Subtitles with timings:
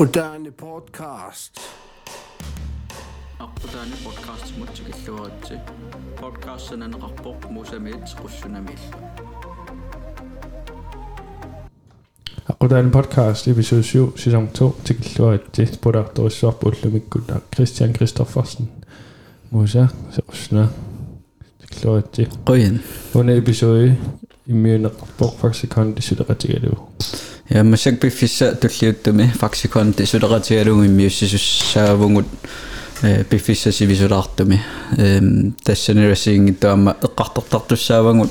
[0.00, 1.60] Moderne podcast.
[3.38, 5.54] Aqtani podcast mutsikilluaratsi.
[6.20, 8.78] Podcastsananaqarpoq musamit qussunamil.
[12.48, 15.78] Aqtani podcast episode 7 sæson 2 tikilluaratsi.
[15.80, 18.68] Podartorissuarpu ullumikkunna Christian Kristoffersen.
[19.50, 20.68] Musa serussuna
[21.58, 22.28] tikilluaratsi.
[22.44, 22.80] Qoyan.
[23.14, 23.96] Una episode
[24.46, 26.76] i myenerqarpoq faksikon disileqatigalu.
[27.54, 32.26] Ja, mä sen biffissä tulliuttumi faksikon tisudaqatialuimmiussisussaavugut
[33.30, 34.60] biffissä sivisulartumi.
[35.64, 38.30] Tässä neresiingit tuamma eqqartartartussaavangut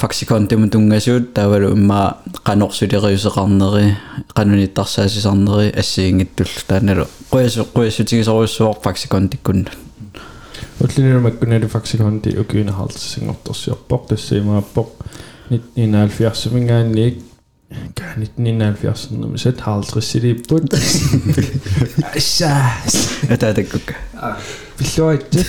[0.00, 2.12] faksikon timutunngasuut taavalu imma
[2.48, 3.92] qanorsuleriuseqarneri
[4.34, 7.04] qanunittarsaasisarneri assiinngittull taanalu
[7.34, 9.70] quyasu quyasutigisoruissuoq faksikon tikkunna.
[10.84, 14.88] Ullinirumakkunali faksikon ti ukyinahartisingortorsiorpoq tassiimaappoq
[15.50, 17.31] 1979 mingaanniik
[17.95, 20.73] kan 1970 sat harlsrissiliipput
[22.15, 22.95] ассаас
[23.31, 23.93] атаатаккука
[24.79, 25.45] Villoitte.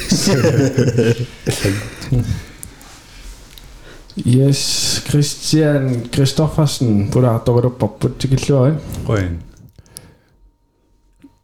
[4.27, 8.73] Yes, Christian Christoffersen pulartorluppaput tikilluari.
[9.07, 9.43] Qoin.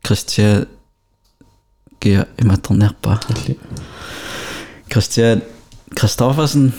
[0.06, 0.66] Christian
[2.00, 3.19] giver imaternerpa.
[3.30, 3.60] Alli.
[4.92, 5.42] Christian
[6.00, 6.74] Christoffersen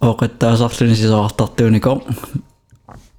[0.00, 2.00] oqattaasarluni sisoartartuunikor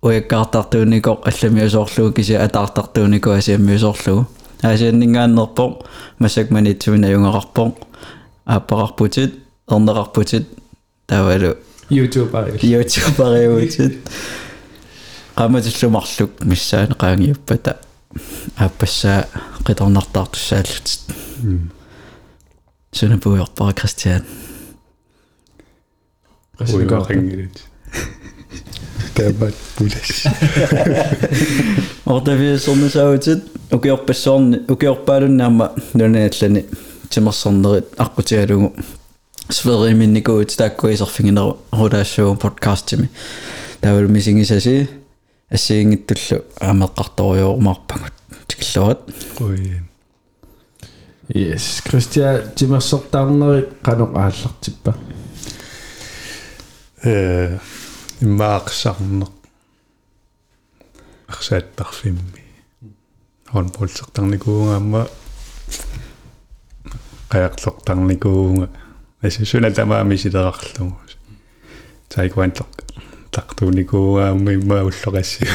[0.02, 4.26] уяккаартартууникор алламиусоорлугу кися атаартартуунику асиаммиусоорлугу
[4.62, 5.86] аасианнингааннерпо
[6.18, 7.74] масак манитсуина юнгақарпо
[8.46, 9.34] ааппақарпутит
[9.68, 10.48] эрнеқарпутит
[11.06, 11.56] тавалу
[11.88, 12.58] YouTube ай.
[12.62, 13.94] ютубариуутит
[15.36, 17.76] qamatullumарлук миссаана qaangiuppata
[18.56, 19.28] ааппассаа
[19.64, 21.00] қиторнартаартуссааллутит
[22.92, 23.72] сунапуйорпара
[28.52, 28.62] кристиан Uiqaqingilit.
[29.14, 30.10] Tabat pulas.
[32.06, 36.66] ортависсорнусаутит укиорпассоорни укиорпаалуннаама нунааллани
[37.10, 38.72] тимерсорнерит аққутигалугу
[39.48, 43.10] сфериминникуут тааккуисерфингинеру рулаассуу подкастими
[43.80, 44.88] тавал мисигисаси
[45.50, 48.14] ассиингиттуллу аамеққарториоормаарпагут
[48.48, 49.00] тикиллуат
[49.38, 49.82] Qoin.
[51.34, 54.94] Yes, Christian Timmersortarneri qanoq ааллартиппа.
[57.04, 57.58] Э
[58.22, 59.32] имаақсарнеқ.
[61.28, 62.42] арсааттарфимми.
[63.50, 65.08] хон полсертарникуунгаама
[67.30, 68.68] қаярлортарникуунга
[69.22, 70.98] асисуна тамаами силерарлугу.
[72.08, 72.66] тайквантлер
[73.30, 75.46] тартууникуугаама имма уллоқасси.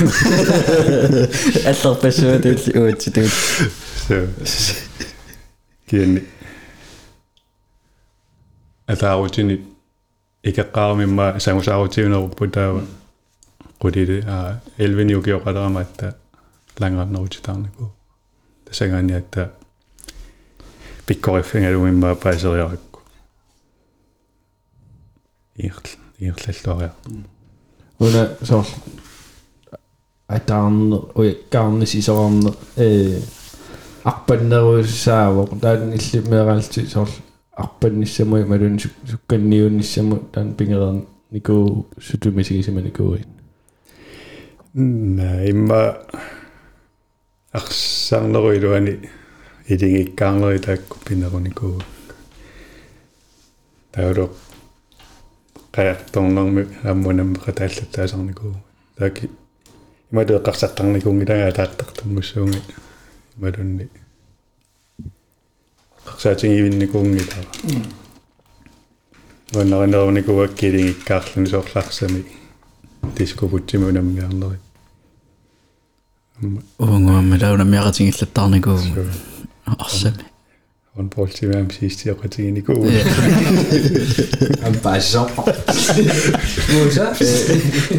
[1.65, 3.31] аллерпассуутулли уутситут
[4.07, 4.27] So.
[5.89, 6.21] Kienni.
[8.87, 9.76] Ataautini
[10.49, 12.81] икеққармимма сангусаарутигунеруппу таава
[13.81, 14.37] qulili a
[14.79, 16.13] elvini ukioqalerama atta
[16.79, 17.85] langarnerutitарнику
[18.65, 19.51] тасаганиатта
[21.05, 23.01] пиккориффингалуимма паасериаракку
[25.55, 25.87] иерл
[26.19, 26.93] иерлаллуариа
[27.99, 28.63] Una så
[30.27, 33.19] атаарне уяккаарни сисоорне э
[34.03, 37.09] арпаннеруссаавоқ таан иллимеералти соор
[37.57, 43.25] арпанниссамуи малун сукканниунниссаму таан пингерерн нику сутумисигисиманикуи
[44.73, 45.97] на имма
[47.51, 49.09] арсаарнеруилуани
[49.67, 51.81] илингиккаарнери таакку пинеруникуу
[53.91, 54.29] тауло
[55.73, 58.53] qajartornermi аммунам qataallаттаасарникуу
[58.97, 59.29] тааки
[60.11, 61.51] имадуэ qarсартарникунгилага
[66.16, 67.44] тааттартармуссуунги ималунни qarsaатингивинникуунгилаа
[69.52, 72.24] нуаннеринерникуак килингиккаарлуни соорлаарсами
[73.16, 74.58] дископутсимунаммиарнери
[76.78, 78.78] унгуаммалаунамиақатингиллаттаарникуу
[79.66, 80.24] арсами
[80.94, 82.86] он полтимам систиоқатигиникуу
[84.66, 85.30] ампассоо
[86.72, 87.14] муса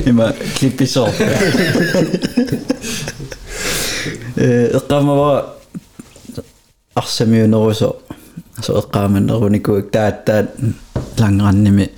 [0.05, 1.09] има клипписоо
[4.35, 5.55] э эққамава
[6.93, 7.97] арсамиунерусо
[8.62, 10.50] со эққааманнеруникуик тааттаат
[11.18, 11.90] лангранними.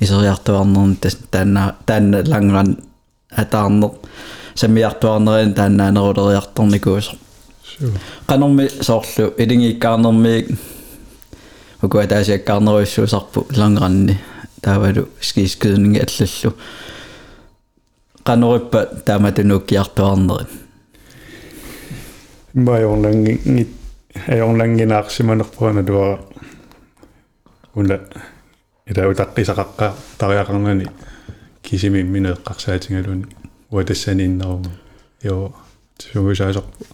[0.00, 2.78] Исериартуарнерни тас таанна таанна лангран
[3.30, 3.90] атаарнер.
[4.54, 7.16] Самиартуарнерин тааннаанерулериарторникуусо
[8.26, 9.32] qanорми соорлу.
[9.36, 10.58] Илингиккаарнэрмиик
[11.82, 14.18] укуа таасиаккаарнеруиссуусарпу лангранни.
[14.60, 16.56] Таавалу скискиднинги аллаллу
[18.24, 20.46] qanориппа тааматунуккиартуарнери
[22.54, 23.40] иммаайорланги
[24.14, 26.20] аёрлангинаарсиманерпуана туара
[27.74, 28.00] уна
[28.86, 30.86] ида утаққисақаққа тариақарнани
[31.62, 33.26] кисими минеэққарсаатингалуни
[33.70, 34.70] уатассанииннаруму
[35.22, 35.52] ио
[35.98, 36.84] сугусаасорпу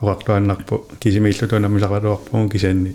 [0.00, 2.94] оqarluannarpu кисимииллутунамисарлуарпугун кисаанни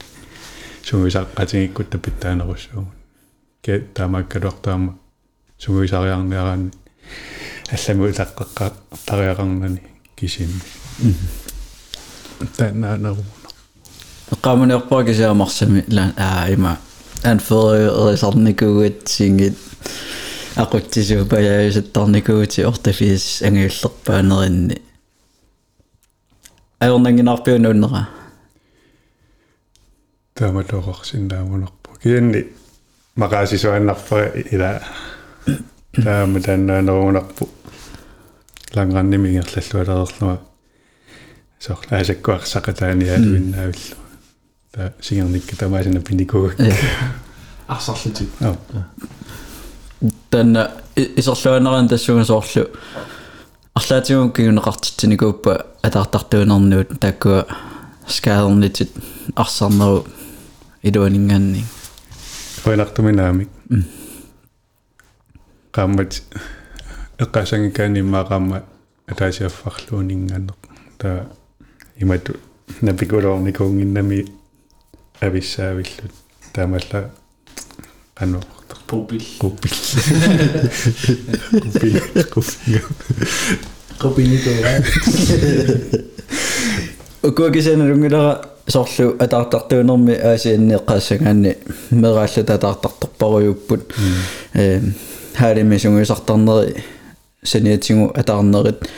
[0.83, 2.88] сугусааққатигиккут тапиттаанеруссугун
[3.63, 4.98] ке таамааккалуартаама
[5.57, 6.72] сугусариарниараани
[7.72, 8.74] алламу илаққаққа
[9.06, 9.81] тариақарнани
[10.16, 10.62] кисимми
[12.57, 13.24] танаанеру
[14.31, 16.78] эққамунеорпаа кисаамарсами ла аа има
[17.24, 19.57] анферисарникугут сингит
[20.56, 24.81] aquttisupajayusattарникуути ортафиис ангиуллерпаанеринни
[26.80, 28.07] аернангинарпиунууннера
[30.36, 32.48] тааматоқарсиннаамунерпу кианни
[33.16, 34.81] мақаасисуаннарпара ила
[36.04, 37.50] таама таннаанерунарпу
[38.75, 40.38] ланграннимингерллаллуалерерлуа
[41.60, 44.10] сорла асаккуарсақатаани алуиннаавиллу
[44.71, 46.56] та сингерникка тамаасина пиникугак
[47.68, 48.56] арсарлутик аа
[50.29, 52.68] танна исерлуанеран тассуга соорлу
[53.75, 57.45] арлаатигун кигунеқартитсиникууппа атаартартуунернуут тааккуа
[58.07, 58.91] скаалернитит
[59.35, 60.06] арсарнеру
[60.83, 61.65] илуанингаанни
[62.63, 63.50] коинартуминаамик
[65.75, 66.12] qaammat
[67.23, 68.63] eqqasangikaanimmaa qaamma
[69.12, 70.56] ataasiaffарлуунингаанер
[70.97, 71.27] таа
[72.00, 72.33] имату
[72.81, 74.40] напикулоорникунгиннами
[75.21, 76.13] ависсаавиллут
[76.53, 77.12] таамалла
[78.15, 79.75] qannuqtar пупил quppill
[81.63, 81.97] quppill
[82.33, 82.81] quppill
[84.01, 84.71] qopinitуа
[87.23, 91.57] укуакисаналунгилера соорлу атаартартуунерми аасианнеэккаассагаанни
[91.91, 93.94] мераалла татаартарторпаруйуппут
[94.53, 94.81] э
[95.38, 96.83] хаалими сунгуисартарнери
[97.44, 98.89] саниатингу атаарнерит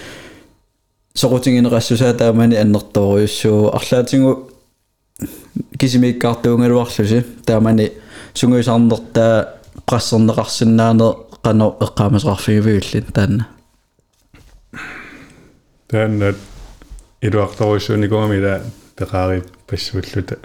[1.14, 4.53] сорутингинерассусаа таамани аннерторуйуссуу арлаатингу
[5.80, 7.92] кисимиккаартуунгалуарлуси таамани
[8.34, 9.46] сунгуисарнертаа
[9.90, 11.08] qassernеqarsinnaane
[11.44, 13.44] qano eqqaamasarfigivigullit taanna
[15.88, 16.38] тааннат
[17.22, 18.62] илуарторуссууникуами ила
[18.98, 20.38] пеқаари пассууллута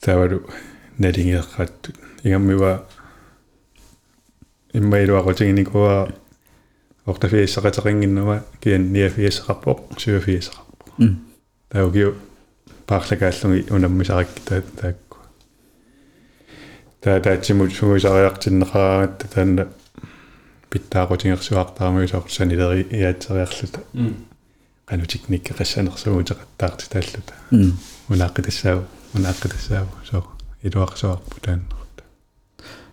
[0.00, 0.38] тавалу
[0.98, 2.86] налингеэққаттут игаммива
[4.72, 6.08] имма илуақутигиникуа
[7.06, 11.16] ортафииссақатеқингиннума киан ниафииссақарпоқ сюафииссақарпоқ
[11.68, 12.14] таугиу
[12.86, 15.18] паарлакааллуги унаммисаракки таа таакку
[17.02, 19.64] таа таатсимут сугусариартиннеқараагатта таанна
[20.70, 23.80] питтаақутингерсуартаармуисоор санилери иаатсериарлута
[24.88, 27.34] qanutikknikki qassanersuguteqattaarti taалluta
[28.12, 28.80] unaaqqitassaau
[29.16, 30.18] unaaqqitassaau so
[30.66, 32.02] iluaqsuarpu taannerta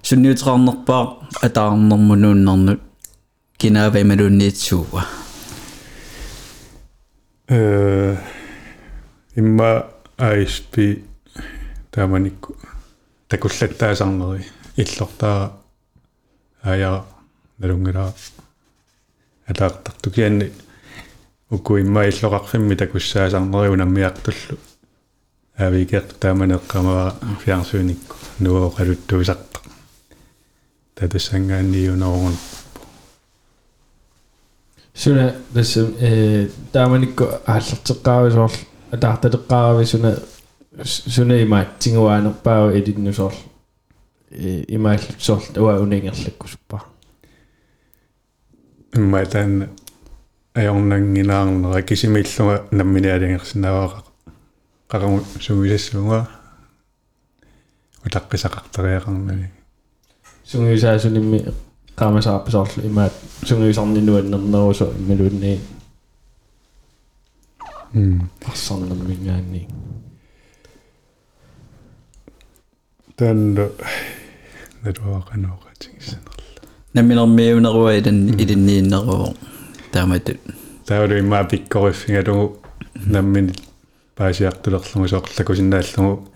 [0.09, 1.03] sunniuteqarnerpaa
[1.47, 2.81] atаарnermunuunnernut
[3.61, 5.03] kinaavaimaluunniitsuuwa
[7.55, 7.59] э
[9.39, 9.87] имма
[10.17, 11.03] ISP
[11.91, 12.55] тааманикку
[13.27, 14.45] такуллаттаасарнери
[14.75, 15.53] иллортаа
[16.61, 17.05] аяа
[17.57, 18.13] налунгала
[19.47, 20.51] атаартарту кианни
[21.49, 24.59] уку имма иллоқарфимми такуссаасарнери унаммиартуллу.
[25.57, 29.59] Аавигеэрту тааманеққамава фиарсууникку нуоқалуттуисарта
[30.95, 32.35] татассангаанниунерун
[34.93, 38.51] суна тассам э тааманикку ааллартеққаависоор
[38.91, 40.15] атаарталеққаави суна
[40.85, 43.33] суна имаатсигуаанерпаава элиннусоор
[44.31, 46.83] э имааллутсоор уа унингерлаккусуппа
[48.95, 49.69] имма таан
[50.55, 54.03] аёрнангинаарнера кисимиллуга намминиалингерсинаваа
[54.91, 56.27] qaqamu sugisassунга
[58.05, 59.47] утаққисақартериақарнани
[60.45, 61.39] сунгуисаасунимми
[61.95, 65.59] qaamасаарписоорлу имаат сунгуисарнинуаннернерусо иммалуунни
[67.93, 69.67] м арсарнаммингаанни
[73.17, 73.71] таанда
[74.83, 76.43] натуақанооқатигиссанерла
[76.93, 79.35] намминермиунеруа илан илиннииннеруу
[79.91, 80.39] тааматут
[80.85, 82.57] таавалу иммаа пиккориффингалугу
[82.95, 83.53] наммини
[84.15, 86.29] паасиартулерлугу сооқлакусиннааллугу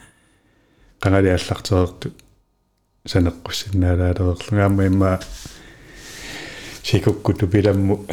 [1.04, 2.08] qangali аллартерерту
[3.12, 5.20] санеққуссиннаалаалерерлугу аама иммаа
[6.84, 8.06] сикуккуту пиламму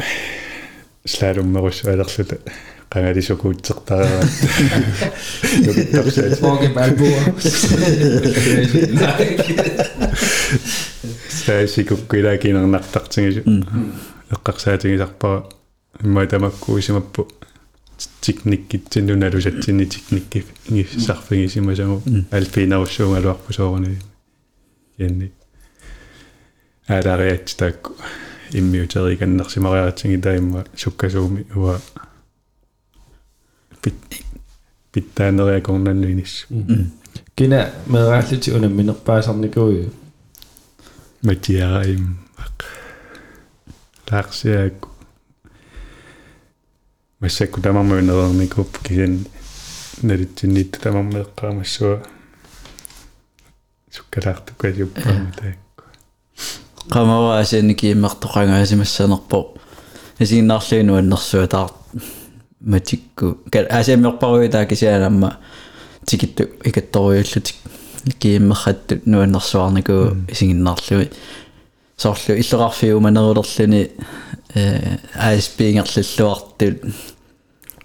[1.05, 2.37] слаалуммерус алерлута
[2.90, 4.30] qangali сукуутсертараат
[5.66, 7.20] юккарсаат Morgan Balboa
[11.28, 13.42] саасикуккуила кинернартартигису
[14.34, 15.44] эққарсаатигисарпара
[16.02, 17.28] имма тамаккуисимаппу
[18.20, 23.98] тикниккитсинуналусатсини тикникки ингиссарфигисимасагу алпинеруссуунгалуарпу соорни
[24.98, 25.32] янни
[26.88, 27.92] алариатси таакку
[28.52, 32.09] иммиутериканнерсимариаратсиги таимма суккасууми уа пит
[34.91, 36.47] питтаанериакорнаннуинис
[37.35, 39.89] кина мерааллути унамминерпаасарникуи
[41.23, 42.17] матиараим
[44.11, 44.89] ларсиаакку
[47.19, 49.25] массакку тамармуинерерникуп кисин
[50.01, 52.03] налитсинниитту тамармеэккаамассуа
[53.91, 55.85] суккалаартуккасиуппаама таакку
[56.89, 59.39] qamava asiani kiimmertoqangaasimassaanerpo
[60.19, 61.69] isiinnaarluinu annersuа таа
[62.61, 65.37] матикку кал асиамиорпаруи таа кисиаламма
[66.05, 67.55] тикитту икатторуйуллутик
[68.19, 71.09] кииммерраттут нуаннэрсуарнику исигиннаарлуи
[71.97, 73.89] соорлу иллеқарфиу манерулерлүни
[74.55, 76.81] э аспиингерллуартут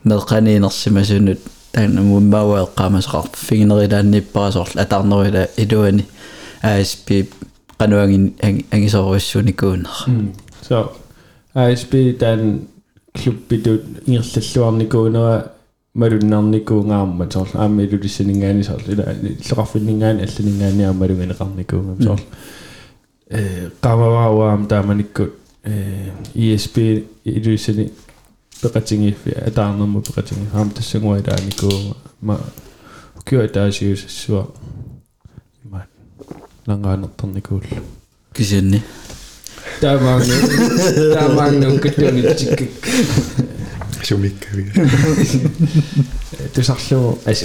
[0.04, 1.40] меқаниинерсимасунут
[1.72, 6.06] таана муммауаэққаамасеқар фигинерилаанниппара соорлу атаарнерила илуани
[6.62, 7.28] аспи
[7.78, 8.34] qanуангин
[8.70, 10.34] ангисоруссуникуунер
[10.68, 10.92] so
[11.54, 12.68] ASB dan
[13.16, 15.56] klubbitut ingерллуарникуунера
[15.94, 22.20] малуннарникуунгаама соор аами илулиссанингаани соор ила леқарфиннингаани алланингаани малунгинеқарникуунга соор
[23.30, 25.24] э qamavaawaam taamanikku
[25.64, 26.76] э ESP
[27.24, 27.92] илулиссани
[28.62, 32.40] пеқатингиффи атаарнерму пеқатинги хаам тассангуайлааникуунга ма
[33.24, 34.46] кюатаасиусассуа
[35.64, 35.86] има
[36.66, 37.82] лангаанерторникуулла
[38.34, 38.82] кисианни
[39.81, 40.31] таамаангу
[41.13, 42.71] таамаангу киттуни тиккик
[44.03, 44.71] сумиккави
[46.53, 47.43] тусарлуу ас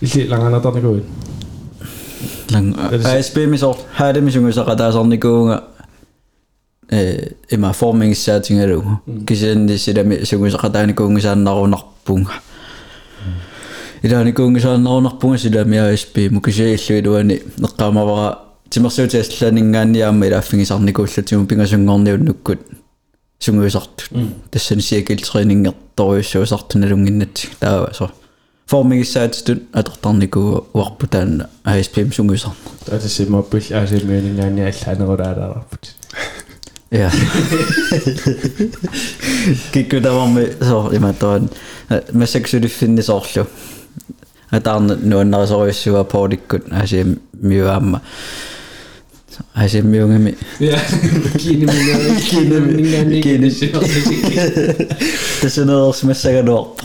[0.00, 1.04] или лангаанерторникуут
[2.50, 5.64] lang ASB misor haadamisungusaq taasarnikuunga
[6.90, 8.82] э има формингissaatingalu
[9.26, 12.32] кисианни силами сугусақатааникуунгисааннарунарпунга
[14.02, 18.38] илааникуунгисааннарунарпунга силами ASB мукисииллуилуани неққаамавара
[18.70, 22.60] тимерсуутиаслланингаанниаама илааффигисарникууллатиму пингасунгорниуннуккут
[23.38, 24.10] сунгуисартут
[24.50, 28.10] тассани сиакилтренингерторуйуссуусартуналунгиннатсик таава со
[28.66, 32.56] формингissaattut атортарникуу уарпутаанна ASP сунгуисарна
[32.86, 35.96] таасиммаппил аасимиунингаани аллаанерулаалаараппут
[36.92, 37.10] Ja.
[39.72, 41.50] Kikkutamammi so imatoan
[42.12, 43.46] massaksulufinni soorlu.
[44.52, 47.42] Ataarna nuannarisoruissua poodikkut asiam miuaamma.
[47.42, 47.42] Asiam miungami.
[47.42, 48.00] ja kiinimmingaani kiinimmingaani
[55.42, 56.82] Tässä nederst massaganuarpa.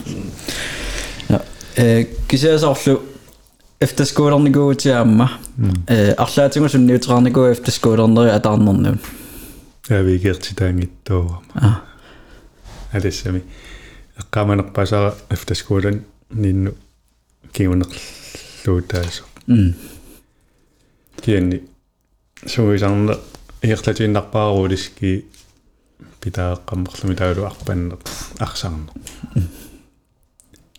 [1.29, 1.39] Ja.
[1.77, 3.03] Eh kisiasoorlu
[3.81, 4.73] efterskolernigu
[5.87, 8.99] Eh арлаатингу сунниутеқарнику efterskolerнери атаарнернуун.
[9.89, 11.69] авигертитаангиттуурама А.
[12.93, 13.41] алиссами
[14.19, 16.01] эққаманерпасара афтаскуулан
[16.33, 16.71] нинну
[17.53, 19.73] кигунерлуутаасо М.
[21.25, 21.63] кианни
[22.48, 23.18] Сугисарна
[23.62, 25.24] иерлатииннарпааруулиски
[26.20, 27.98] питааққаммерлуми таалу арпаннер
[28.38, 28.92] арсарнер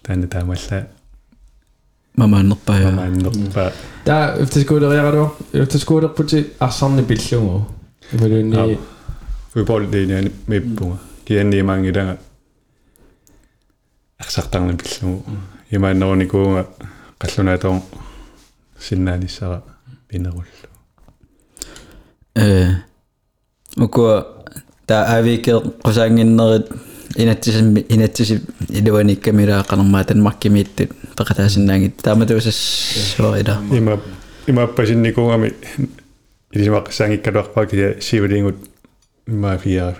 [0.03, 0.87] таана таамалла.
[2.15, 2.91] Мамааннерпаа.
[2.91, 3.73] мааннерпа
[4.05, 7.67] таа эфтэскуулериарадуа эфтэскуулерпути арсарни пиллугу
[8.11, 8.79] ималуунни
[9.53, 10.99] футболлиниани миппунга.
[11.25, 12.17] Кианни мангилага
[14.17, 15.23] арсартарни пиллугу
[15.71, 16.67] имааннеруникуунга
[17.19, 17.83] қаллунаатоо
[18.79, 19.63] синнааниссара
[20.07, 20.66] пинеруллу
[22.37, 22.75] э
[23.75, 24.45] мукуа
[24.85, 26.71] та авикер qusangиннерит
[27.15, 32.55] инатсисимми инатсиси илуаниккамилаақарнермаа танмаркимииттут пеқатаасиннаангит тааматуусас
[33.15, 33.99] суарида има
[34.47, 35.53] имаппасинникуугами
[36.53, 38.57] илисимаққсаангиккалуарпаа кия сивлингут
[39.27, 39.95] има фиа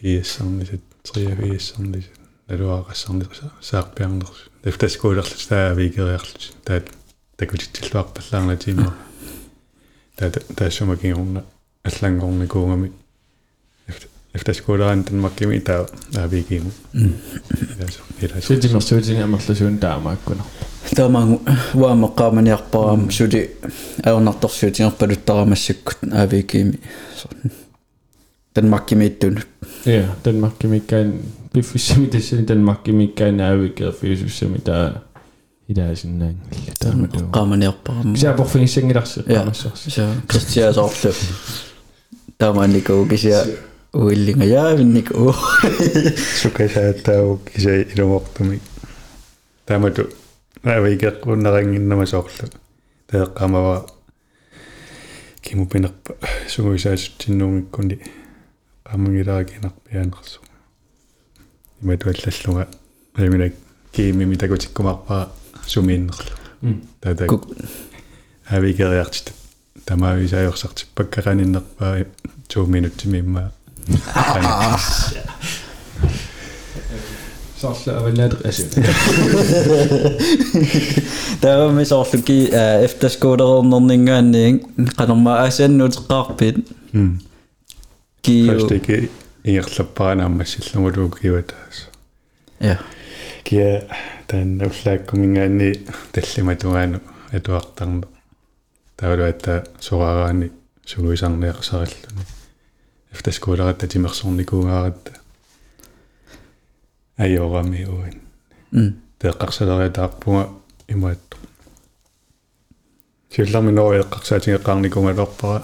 [0.00, 2.18] фиессарнисат трия фиессарнисат
[2.48, 6.90] налуаақассарниса саарпиарнерс эфтаскуулерлут таа викериарлут таат
[7.36, 8.56] такутиттиллуарпаллаарна
[10.17, 11.43] тима таа таасумакингорна
[11.83, 12.91] аллангорникуугами
[14.33, 16.71] эфтаскуулеран танмаккими таа авикиму
[18.21, 20.43] илас ситимерсуутинги амерласуун таамааккуна
[20.95, 21.41] таамаангу
[21.73, 23.51] уаамеққааманиарпараам сули
[24.03, 26.79] аунарторсуутингерпалуттарамассаккут авикими
[28.53, 29.39] танмаркимииттун
[29.85, 31.19] ja Danmarkimikkain
[31.53, 35.01] piffussami тассани Danmarkimikkain аавикер фиусуссами таа
[35.68, 39.42] илаасиннаангилла тааматуу қааманиарпарам кисаапорфигиссангиларси Ja.
[39.42, 41.12] qamassарси så кристиасоорлу
[42.38, 43.46] таамааникуу кися
[43.92, 44.44] уиллинга.
[44.44, 45.34] Яавинникуу
[46.42, 48.60] сукасааттаау кисай илумортуми
[49.66, 50.08] таамату
[50.62, 52.50] авигеққуннерангиннама соорлу
[53.08, 53.88] таэққамава
[55.40, 56.14] кимупинерпа.
[56.48, 58.00] Сугуисаасутсиннуунгиккуни
[58.84, 60.40] qamangilaakinarpianersu
[61.82, 62.68] иматуаллаллуга
[63.14, 63.50] амина
[63.92, 65.30] киимими такутиккумарпаа
[65.67, 66.35] сумииннерлу
[67.01, 67.47] тата Кук.
[68.49, 69.33] авигериартит
[69.85, 72.05] тамаависаажорсартиппаккараниннерпаа
[72.49, 73.51] 2 минуттими имма
[77.61, 78.63] соорлу аваннаат асу
[81.41, 82.45] таамами соорлуки
[82.85, 84.55] эфтерскуулернернингаанниин
[84.97, 86.57] канарма асааннутеққарпит
[86.93, 87.19] м
[88.21, 89.09] киу фаштеки
[89.43, 91.87] ингерлаппаранааммассиллумулуу киватаас
[92.61, 92.77] Ja.
[93.43, 93.87] кия
[94.26, 95.70] Таан уллааккумингаани
[96.12, 97.00] таллиматугаану
[97.32, 98.06] атуартарна
[98.96, 100.50] таулуатта сораараани
[100.86, 102.24] сугуисарнеқсариллуни
[103.12, 105.12] эфтаскууларатта тимерсорникуугааратта
[107.18, 108.24] айорами уин
[108.74, 108.92] Mm.
[109.20, 110.50] теэққарсалериатаарпунга
[110.88, 111.36] имаатту
[113.30, 115.62] силларми ноо эққарсаатингеққарникунгалорпара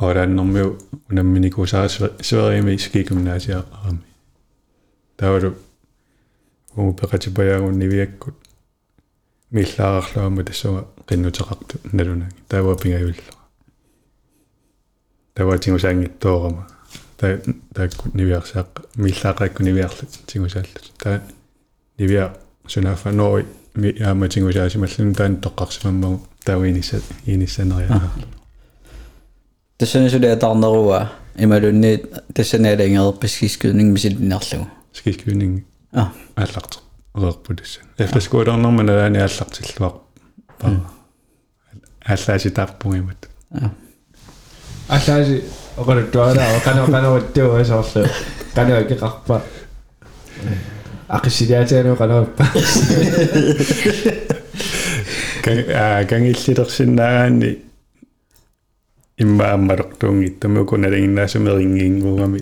[0.00, 0.78] киан эфтаскууларнэрманалаани хоорааннэрмиу
[1.10, 4.00] унамминикусаас сверими скигимнасиаарами
[5.16, 5.54] таавалу
[6.76, 8.34] уу пекатипаяагуннивиаккут
[9.50, 13.34] миллаарарлуама тассуга qinnuteqartu налунаги таава пингаюлла
[15.34, 16.66] таава тингусаангиттоорама
[17.18, 17.38] та
[17.74, 21.22] таакку нивиарсаақ миллаақаакку нивиарлут тингусааллут та
[21.98, 28.10] нивиа сунафа ной ми яама тингусаасималлун таан тоққарсимаммагу таавинисса иниссанериаа
[29.80, 32.02] Тассанасулиа тарнеруа ималунни
[32.34, 34.68] тассанаалангерпаскискуунинг мисилиннарлугу.
[34.92, 36.12] скискюнинг А.
[36.36, 36.80] ааллартер
[37.14, 39.96] оерпутассан эфтаскуулернэрмана аани ааллартиллуақ
[40.58, 40.92] паа
[42.04, 43.28] ааллааси таарпугимат
[44.88, 45.42] аллааси
[45.76, 48.04] оқалуттуараа қано қанаваттуа соорлу
[48.54, 49.40] қано икеқарпа
[51.08, 52.44] ақисилиатаану қанаваппа
[56.10, 57.69] кангиллилерсиннаагаани
[59.22, 62.40] иммааммалертуунгиттаму куналагиннаасумерингингуугами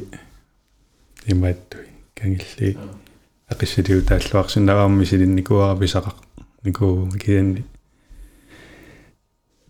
[1.27, 2.79] имааттуи кангилли.
[3.51, 6.17] Ақиссилиу тааллуарсиннаваарми силинникуара писақақ
[6.65, 7.65] никуу кианни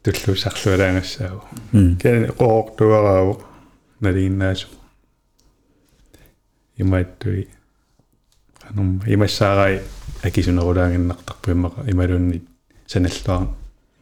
[0.03, 1.97] туллуусарлуалаангассааву Mm.
[2.01, 3.43] киан қоортуарааву
[4.01, 4.67] налигиннаасу
[6.77, 7.49] имааттуи
[8.69, 9.81] анум имассаарай
[10.23, 12.43] акисунерулаагиннартарпу имаqa ималунни
[12.87, 13.49] саналлуар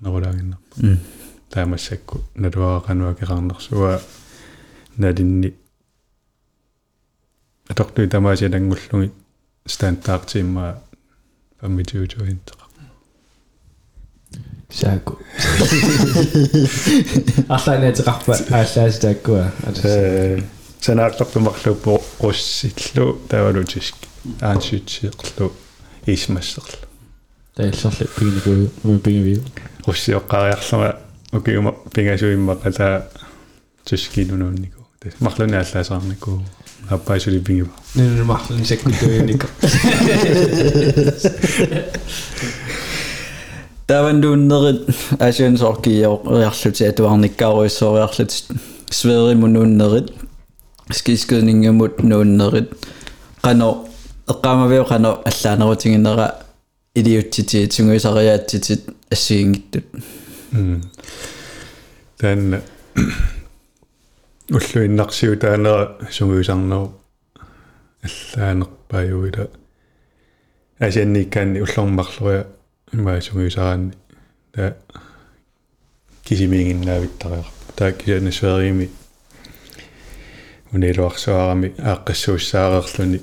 [0.01, 0.97] нерулаагиннар Mm.
[1.57, 2.21] Таамассакку.
[2.35, 4.01] Налуарақануа кеқарнерсуа
[4.97, 5.55] налинни
[7.69, 9.13] атортуи тамаасилангуллуги
[9.67, 10.83] стандартимма
[11.61, 12.67] паммитиутуинтеқа
[14.71, 15.19] сааку
[17.49, 19.53] арлаанаатеқарпа ааллаас тааккуа
[19.85, 20.41] э
[20.81, 23.97] санаартарпумарлуппо руссиллу тавалутиск
[24.41, 25.53] аансуутсиэқлу
[26.07, 26.87] исмассерлу.
[27.55, 29.43] Таиллерли пигникуу уми пигивиу
[29.87, 31.06] руссиоққариарлуга
[31.36, 33.08] укиума пингасуиммақата
[33.86, 36.42] тускинунууннику тас марлуни аллаасаарнику
[36.90, 39.46] аппаасули пингива нин марлун саккутуиник
[43.88, 48.32] Тавандууннерит асуунсоркииориарлути атуарниккааруиссоориарлут
[48.90, 50.14] сверимунууннерит
[50.92, 52.72] скискунингамут нууннерит
[53.42, 53.88] qano
[54.28, 56.36] эққаамавиу qano аллаанерутингинера
[56.96, 59.86] илиутсити тунгуисариаатситит ассигингиттут
[62.19, 62.63] тан
[64.57, 66.93] уллуиннарсиу таанера сугуисарнеру
[68.03, 69.51] аллаанерпаюила
[70.79, 72.47] асианниккаанни уллормарлуя
[72.93, 73.93] имаа сугуисараанни
[74.53, 74.77] та
[76.25, 78.91] кисимиингиннаавиттариар таа кисианнасверими
[80.73, 83.21] унилуарсуарами ааққассууссаарерлуни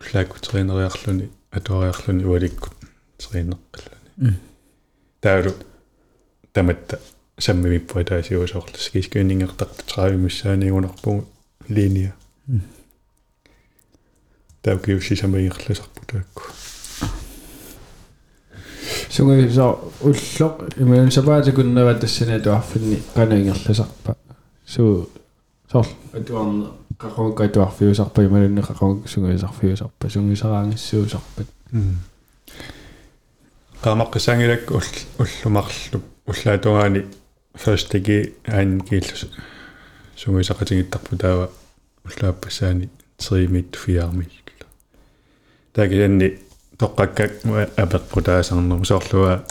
[0.00, 2.72] уллаакку тренериарлуни атуариарлуни уаликкут
[3.18, 4.34] тренеққаллуни
[5.20, 5.52] таалу
[6.56, 6.98] таматта
[7.38, 11.26] саммимиппуа таасиусоорлу скискунингертарта траавимиссааниунарпугу
[11.68, 12.14] линия
[14.62, 16.42] таукиусси саммингерласарпу таакку
[19.10, 24.16] сунгуисаа уллоқ имаан сапаатакуннава тассана туарфинни канаингерласарпа
[24.64, 25.10] суу
[25.70, 31.48] соор атуарна qaqonga tuarfiusarpa imalunne qaqonga sunguisarfiusarpa sunguisaraangissuusarpat
[33.84, 37.06] qaamaqqisangilak уллумарлу уллаатугаани
[37.54, 39.26] ферстиги аан кииллус
[40.16, 41.50] сугуисақатингиттарпу таава
[42.04, 44.32] уллааппассаани тримит фиармит
[45.72, 46.38] тагианни
[46.78, 47.32] тоққаккак
[47.76, 49.44] апеққутаасарнерму соорлуа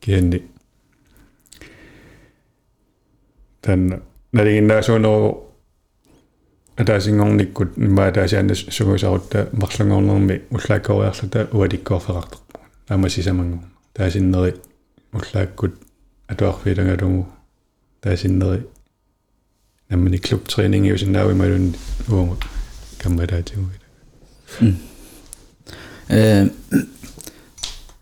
[0.00, 0.42] кианни
[3.60, 5.46] тан налигиннаасуунеру
[6.76, 14.55] атаасингорниккут имаатаасианна сугусарутта марлангорнерми уллааккориарлута уаликкоорфеқартарпу аама сисамангор таасиннери
[15.13, 15.75] уллааккут
[16.27, 17.27] атуарфиилагалугу
[18.01, 18.65] таасиннери
[19.89, 21.75] наммани клубтренинг иусиннаавималун
[22.07, 22.37] ууму
[22.99, 23.85] каммалаатигуила
[26.09, 26.49] э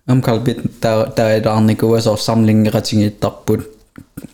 [0.06, 3.68] ам калбит та таидарникуа соо самлингератингиттарпут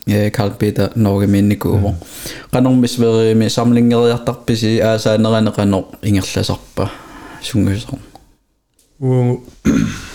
[0.05, 1.95] э калбита норгеминникууво
[2.51, 6.91] канормис верими самлингериартарписи аасаанеранеқано ингерласарпа
[7.41, 7.99] сунгусоо
[8.99, 9.43] ууму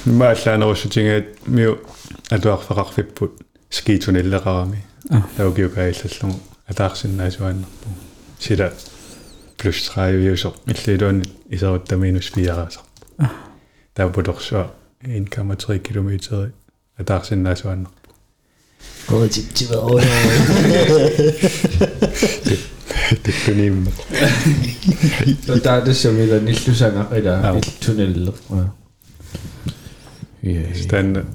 [0.04, 1.78] мааллаанерусутингаат миу
[2.30, 3.32] атуарфеқарфиппут
[3.70, 4.80] скиитуниллеқарами
[5.36, 7.88] таугиукаиллаллугу атаарсиннаасуааннарпу
[8.38, 8.72] сила
[9.56, 12.68] плюс 30 юусо иллилуани исерутта минус 4
[13.94, 14.70] таапуторсуа
[15.02, 16.52] 1,3 километри
[16.98, 18.04] атаарсиннаасуааннарпу
[19.06, 20.00] Коотитсива оо.
[23.22, 23.90] тэккунимма
[25.62, 28.32] Таатассамила ниллусанга ила туннелле.
[30.42, 30.74] Ja.
[30.74, 31.26] стан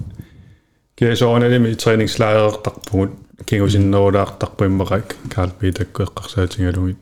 [0.95, 3.11] кеасооналими тренingslejrertarpugут
[3.45, 6.97] кигусиннерулаартарпуиммакак Карл Питакку эққарсаатингалугит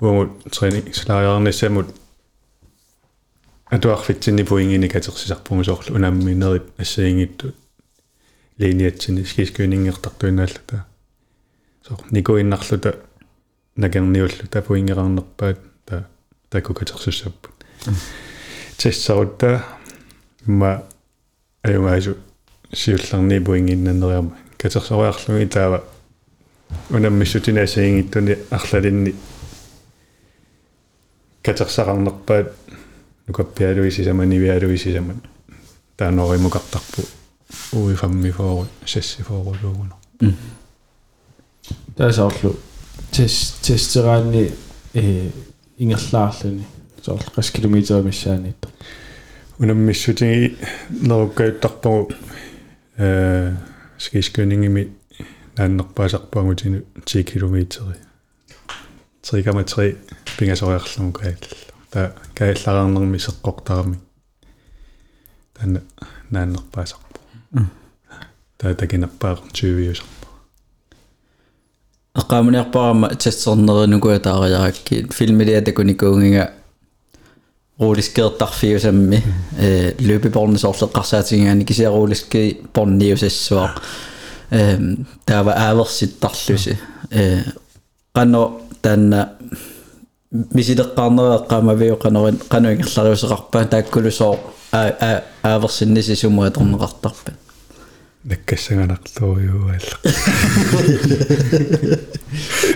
[0.00, 1.94] уумут тренingslejrernissamut
[3.66, 7.54] атуарфитсинни пуингини катерсисарпугу соорлу унамминерит ассаингиттут
[8.58, 10.86] линиатсини скискунингертартуинааллата
[11.86, 12.96] соор никуиннарлута
[13.79, 16.07] накерниуллу тапуингеқарнерпаат та
[16.49, 17.51] такку катерсуссаппут
[18.77, 19.63] тессарутта
[20.45, 20.83] ма
[21.63, 22.17] аюгаасу
[22.73, 25.83] сиулларни пуингиннанериарма катерсориарлуги таава
[26.89, 29.15] унаммиссутинаасаингиттуни арлалинни
[31.43, 32.51] катерсақарнерпаат
[33.27, 35.21] нукаппиалуисисаманивиалуисисаман
[35.97, 37.01] тааноримукартарпу
[37.73, 39.95] уи фамми фоору сасси фоорулуугуна
[41.95, 42.55] Таасоорлу
[43.11, 44.51] тес тестераанни
[44.93, 45.29] э
[45.77, 46.65] ингерлаарлуни
[47.01, 48.69] соор 60 км миссааниитто.
[49.59, 50.57] унаммиссутиги
[50.89, 52.11] неруккаюттарпагу
[52.97, 53.55] э
[53.97, 54.93] скискунингими
[55.57, 57.57] нааннерпаасарпаагутину 10 км
[59.23, 59.97] 3,3
[60.37, 61.37] пингасориарлугу каалла
[61.89, 63.97] та кааллараарнерми сеққортарами
[65.53, 65.81] танна
[66.29, 67.19] нааннерпаасарпу
[68.57, 70.18] та такинерпаақ 20 юсарпу
[72.18, 76.50] эққааманиарпарама тассернеринукуа таариаракки филмилиатакуникуунгига
[77.78, 79.22] рулискеэртарфиусамми
[79.58, 83.80] э løbebåndsorleqqarsaatigaani kisiaruuliski porniusassuaq
[84.50, 86.78] эм таава ааверситтарлуси
[87.10, 87.42] э
[88.14, 89.30] qano таанна
[90.32, 94.38] мисилеққарнереэққаама виоқанерин qanуингерлариусеқарпаа тааккулусоо
[94.72, 97.32] аа ааверсинниси сумуаторнеқартарпа
[98.28, 99.78] наккассаганарлуйуалла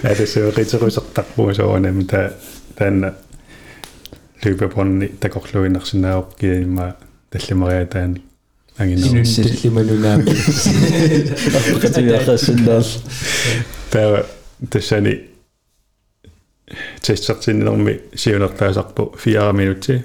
[0.02, 2.32] ада сеоқитерусертарпуу соонами та
[2.76, 3.14] таанна
[4.44, 6.96] лүпепонни такорлуинерсинааоп киимма
[7.30, 8.22] таллимариатаани
[8.78, 10.24] ангинер Тиллиманунаами.
[11.82, 12.86] qativiaqassиннаал
[13.90, 14.26] таа
[14.70, 15.30] тассани
[17.00, 20.04] тестертиннерми сиунертаасарпу 4 минути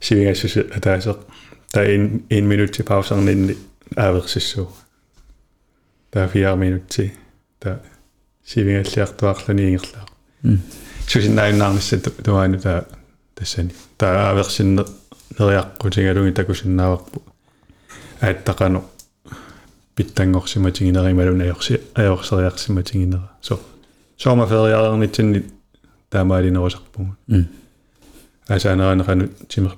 [0.00, 1.18] сивигассуси атаасеқ
[1.73, 3.57] таа 1 минути паусарнинни
[3.95, 4.67] ааверсиссуу
[6.11, 7.13] таа 4 минути
[7.59, 7.79] таа
[8.45, 10.05] сивигаллиартуарлуни ингерлаа
[11.07, 12.85] сусиннаайнаарнisса туаану таа
[13.35, 14.83] тассани таа ааверсинне
[15.37, 17.23] нериаққутингалуги такусиннааварпу
[18.21, 18.81] ааттақану
[19.95, 23.59] питтангорсиматигинерималуна аёрси аёрсериарсиматигинера со
[24.17, 25.43] соомафериарернитсинни
[26.09, 27.15] таамаалинерусарпугу
[28.47, 29.75] асаанеранеқану тимер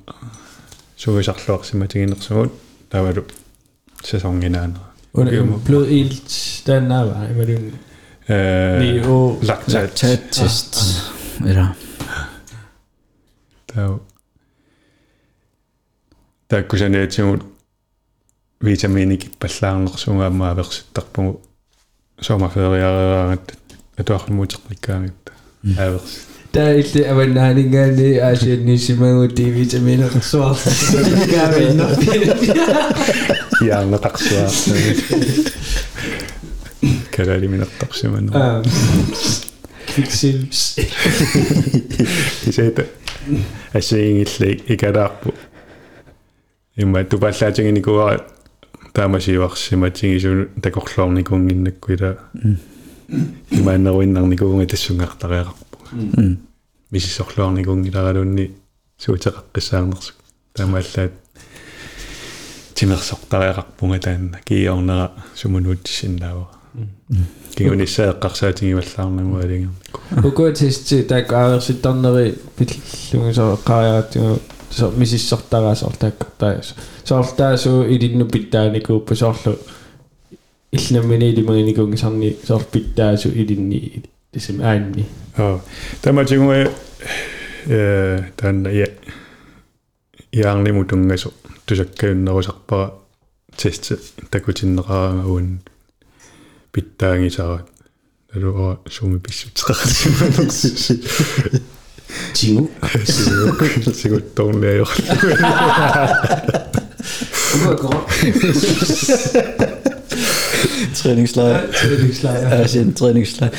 [0.98, 2.52] сугисарлуарсиматигинерсугут
[2.90, 3.24] тавалу
[4.04, 6.30] sæsonginnaanera Under blod ilt
[6.68, 7.64] den er var imellem
[8.80, 9.92] ni э og lactat
[10.32, 10.74] test
[11.46, 11.76] ира
[13.68, 14.00] таа
[16.50, 17.42] тааккусаниатсигут
[18.62, 21.42] витаминикиппаллаарнерсугаамаа аверситтарпугу
[22.22, 23.48] соомафериарераагат
[23.98, 25.32] атуармуутеққиккаагитта
[25.78, 30.56] аверс der illi avannaaningaani aasiannissimagu D-vitamiinersuar
[31.32, 31.92] gaavinner
[33.68, 34.50] яарнатарсуаа
[37.16, 38.32] калалиминертарсиману
[39.90, 40.62] kviksils
[42.44, 42.84] тисээта
[43.74, 45.34] асиингилли икалаарпу
[46.78, 48.26] имма тупаллаатингиникуара
[48.94, 52.18] таамасиуарсиматингисуну такорлуорникунгиннаккуила
[53.52, 55.67] имааннеруиннарникуунга тассунгартариақарпу
[56.92, 58.52] мисиссорлуарникунгиларалунни
[59.04, 60.16] суутеқаққиссаарнерсук
[60.54, 61.14] таамааллаат
[62.76, 66.48] тимерсортариақарпунга таанна киорнера сумунуутсиннаава
[67.58, 74.32] кигунissaeqqarsaatigivallarnagu алингерникку uguatisti taak aaversittarneri pillungisoeqqaariarattigu
[74.78, 76.76] so misissortaraasor taakkartaas
[77.10, 79.54] soortaasu ilinnu pittaanikuuppu soorlu
[80.78, 83.80] иллнаммини илимагиникунгисарни сорпиттаасу илинни
[84.38, 85.06] тисим аанни
[85.38, 85.62] аа
[86.02, 86.70] таматигуэ
[87.66, 88.88] э танна я
[90.32, 91.34] яарниму тунгасо
[91.66, 92.94] тусаккаюннерусарпара
[93.58, 93.94] тест
[94.30, 95.62] такутиннераага уун
[96.72, 97.68] питтаангисарат
[98.36, 100.92] алуа суми писсутеқарсиманерсис
[102.36, 102.70] тигу
[104.02, 104.90] сигутторнеайор
[111.04, 111.60] Træningslejr.
[111.72, 112.50] Træningslejr.
[112.50, 113.52] Altså en træningslejr.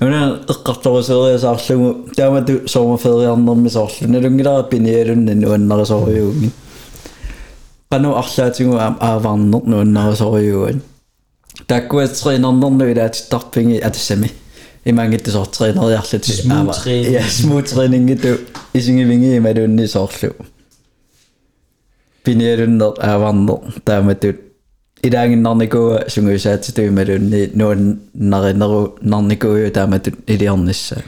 [0.00, 6.52] Minä qattarusuuria saarlugu taamatu soormaferiarnermi saarlu nalungilaa pinialunnan nuannarisooriuuggin.
[7.90, 10.82] Qanu arlaatigu aavarner nuannarisooriuugan.
[11.68, 14.30] Takkua treenernernu ilaatittarpingi atassami.
[14.86, 17.14] Imangittu soor treeneriarlut smooth training.
[17.14, 18.28] Ja, smooth trainingitu
[18.74, 20.32] isingivingi imalunni soorlu.
[22.24, 24.51] Pinialunner aavarner taamatut
[25.02, 31.02] илаангиннарникуа сунгуисаатитуималунни нуаннаринеру нарникуйу тааматут илиарнisса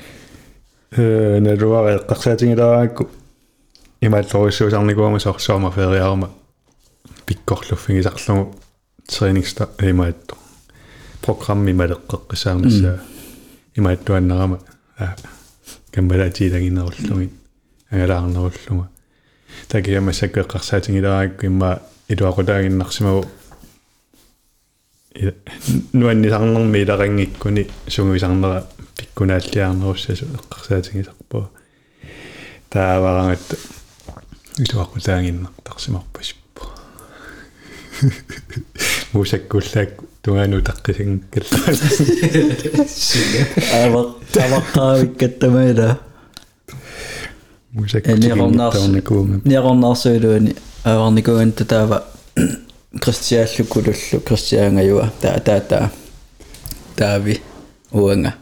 [0.96, 3.08] э налуара эққарсаатингилааакку
[4.00, 6.30] имааллорисуусарникуама сорсуама фериарма
[7.26, 8.54] пиккорлуффигисарлугу
[9.06, 10.34] тренингста имаатто
[11.22, 12.98] программи малеққеққисаарнissaa
[13.76, 14.58] имааттуаннарама
[14.98, 15.14] а
[15.92, 17.30] камбалаатиилагиннеруллугин
[17.90, 18.88] агалаарнеруллуга
[19.68, 23.24] такиамассакку эққарсаатингилааакку имма илуақутаагиннарсимагу
[25.92, 28.66] нуаннисарнерми иларангиккуни сунгуисарнера
[28.98, 31.50] пиккунааллиарнеруссасу эққарсаатингисарпуа
[32.70, 33.58] тааварангат
[34.58, 36.62] илуақутаагиннартарсимарпасиппу
[39.12, 39.90] мусаккуллаак
[40.22, 41.58] тугану таққисингкалла
[43.82, 45.98] ава таваққаавиккаттамаила
[47.72, 52.04] мусаккуллаакуунга ниарнаарсуилуани аварникуанта таава
[53.00, 55.90] кристиааллуккулуллу кристиаангаюа таа таа таа
[56.96, 57.40] таави
[57.92, 58.34] уанга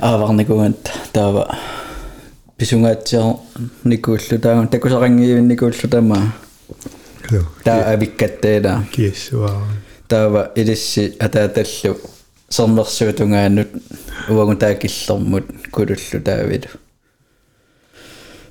[0.00, 1.58] аварникуанта таава
[2.56, 3.36] писунгаатсиар
[3.84, 6.34] никууллу таа такусарангиивинникууллу тама
[7.64, 9.62] таа авиккаттеила киссуаа
[10.08, 11.98] таава илисси атааталлу
[12.48, 13.68] сэрнерсуутунгаанут
[14.28, 16.70] уагу таакиллэрмут кулуллу таавилу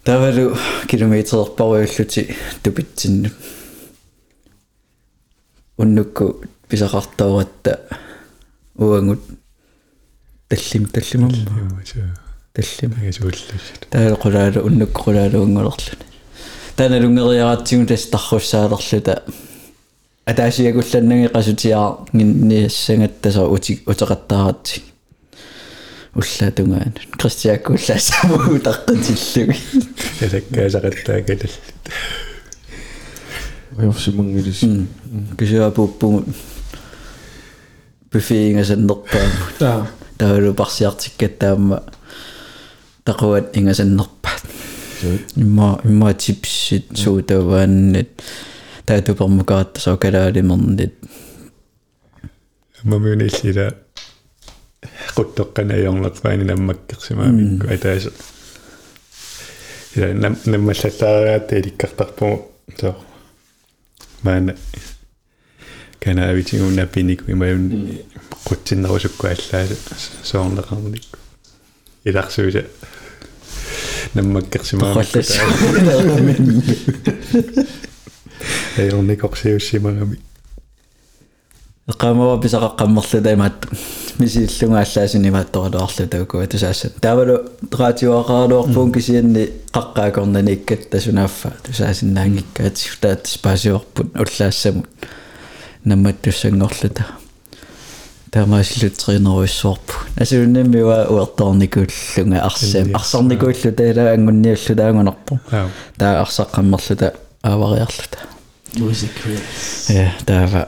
[0.03, 0.57] тавалу
[0.89, 3.29] километрерпаруйуллути тупитсинну
[5.77, 7.79] уннукку писақартауратта
[8.75, 9.21] уангут
[10.49, 11.83] таллим таллимамма
[12.53, 15.97] таллим агасууллуссат таала qulaala qulaala унгулерлуни
[16.75, 19.23] таана лунгериаратсигу тас тарруссаалерлута
[20.25, 24.81] атаасиагулланнаги qasutiaa нинниассангаттаса ути утеқаттааратси
[26.15, 29.57] уллаатунгаан кристиаккуллаасамуу таққатиллуги
[30.21, 31.53] ясаккаасақаттаакалал
[33.77, 34.61] Уйорсимангилис
[35.37, 36.27] кисуапуппугут
[38.11, 39.27] буфиингасаннерпаа
[39.59, 41.81] таа таалу парсиартиккаттаама
[43.05, 44.43] тақуат ингасаннерпаат
[45.35, 48.21] имма имма чипсит суутавааннит
[48.85, 50.93] таатупермукаатта сокалаалимернит
[52.83, 53.73] мамюниллила
[55.15, 58.11] quttоққанаёрнерпаани наммаккерсимаамикку атааса
[59.95, 62.95] ила нам наммаллаллаараата иликкартарпу соо
[64.23, 64.55] маана
[65.99, 67.99] кана авитигуна пинику имаюн
[68.45, 69.75] qutsinnerusukku аллааса
[70.23, 71.19] соорнеқарник.
[72.03, 72.65] Иларсууса
[74.13, 75.19] наммаккерсимаамикку
[78.77, 80.19] аёрникорсиуссимагами
[81.87, 83.67] эққамава писақаққаммерлута имаат
[84.19, 94.87] мисииллунга аллаасини имаатторалуарлу тауку тусаасса таавалу траатиуақаалуарпуун кисианни қаққаакорнани иккатта сунааффа тусаасиннаангиккаатиг таат спаасиорпут уллаассамут
[95.83, 97.05] намматтуссангорлута
[98.31, 105.67] таамаасиллут тренеруиссуарпу асууннаммиуа уерторникууллунга арсаам арсарникууллу таала ангунниуллу таангунарпу аа
[105.97, 108.19] таа арсаққаммерлута аавариарлута
[108.75, 109.11] music
[109.89, 110.67] я таава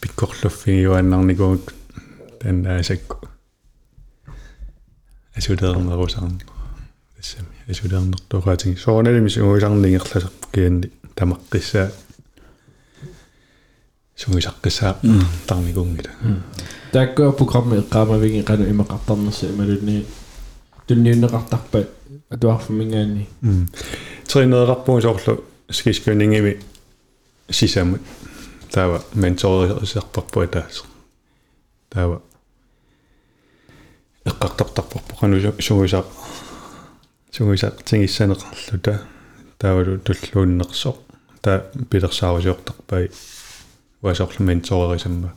[0.00, 1.74] тассаниннеру пиккорлуффигиуаннарникуут
[2.40, 3.28] таннаасакку
[5.36, 6.40] асулеернерусаарна
[7.16, 11.92] тассами асулеернертуqaатинги соорналими сунгуисарнигерласарпу кианни тамаққиссаа
[14.16, 14.96] сумисаққисаа
[15.46, 16.10] тармикунгила
[16.92, 20.06] тааккуа программи эққаамавиги қану имақартарнерси ималунни
[20.86, 21.86] тунниуннеқартарпа
[22.30, 23.28] атуарфумингаани
[24.26, 26.60] тринерqarpung соорлу скискунингими
[27.50, 28.00] сисамут
[28.72, 30.84] таава менторисерпарпуа таас
[31.90, 32.22] таава
[34.24, 36.04] эққартартарпарпу қану сугусаа
[37.32, 39.00] сугусаа тингиссанеқарлута.
[39.58, 40.96] Таавалу туллууннерсоо
[41.42, 43.10] та пилерсаарусиортарпай
[44.02, 45.34] уасоорлу менторерисамма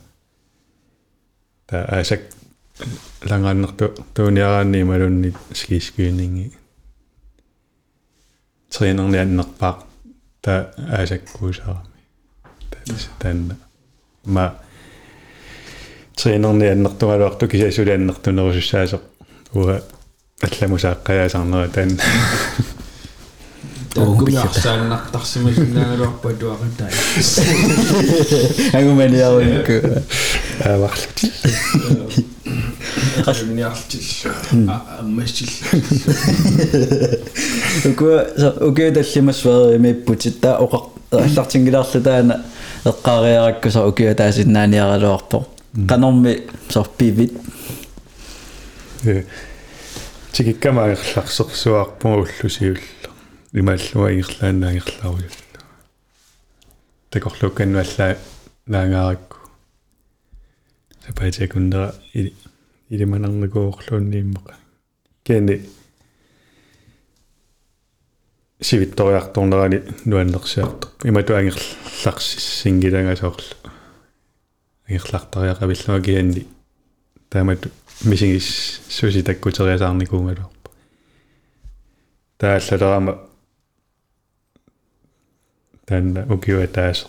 [1.67, 2.21] та асак
[3.29, 6.51] лангааннерту тууниараанни малунни скискуининги
[8.69, 9.83] тренерни аннерпаа
[10.41, 11.92] та асаккуусаарами
[13.19, 13.55] танна
[14.25, 14.55] ма
[16.15, 19.01] тренерни аннертугалуарту кисасули аннертунерусуссаасо
[19.53, 19.81] уа
[20.41, 21.99] алламусааққаяасарнера таан
[23.95, 26.91] огумиарсааннартарсимасунаагалуарпа туақатай
[28.73, 29.73] агуманиарунку
[30.65, 31.17] ааварлут
[33.25, 34.31] алумниартил
[34.99, 35.49] аммасил
[37.85, 38.05] уку
[38.67, 40.77] уку таллимассуари миппутит таа оқа
[41.11, 42.35] аллартингилаарлу таана
[42.85, 45.47] эққаариараккуса уку таасиннааниаралуарпо
[45.87, 47.33] канорми сорпивит
[49.05, 49.23] э
[50.33, 52.79] тикиккамаерларсерсуарпугу уллусиулла
[53.53, 55.61] имааллуа ирлаанаагерларуйулла
[57.09, 58.17] такорлукканнуаллаа
[58.65, 59.37] наангааракку
[61.05, 62.33] сапаатиакундера или
[62.89, 64.55] илиманарнакуорлууннииммаqa
[68.59, 73.43] кени сивитториарторнерани нуаннерсиарто иматуангерларсингилангасоорлу
[74.87, 76.47] ангерлартариақавиллуа кианни
[77.29, 77.69] таамату
[78.03, 80.69] мисигис суси таккутериасаарникуунгалуарпа
[82.37, 83.19] тааллалерама
[85.85, 87.07] танна укиуа таас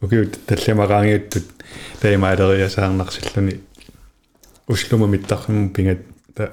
[0.00, 1.44] укиут таллимараангиуттут
[2.00, 3.60] таимаалериасаарнарсиллуни.
[4.66, 5.98] Услума миттарму пингат
[6.34, 6.52] та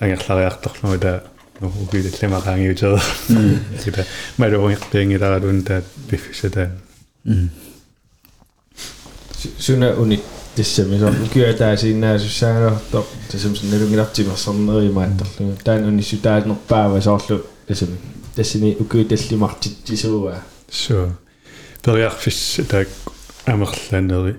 [0.00, 1.22] ангерлариарторлума та
[1.60, 3.00] укиу таллимараангиутер
[3.86, 4.04] ита
[4.38, 6.70] малуунгерпиангиларалун таат пиффисатаа
[9.58, 10.20] суна уни
[10.54, 17.96] тиссами со кюатаасиннаасуссаагаартор тасамсун налунгилартимерсэрнеримааттарлуга таан уни сутаалнерпаава соорлу тасами
[18.34, 21.10] тассини укууталлимартитсисууа so
[21.82, 22.88] периарфис таак
[23.46, 24.36] амерланери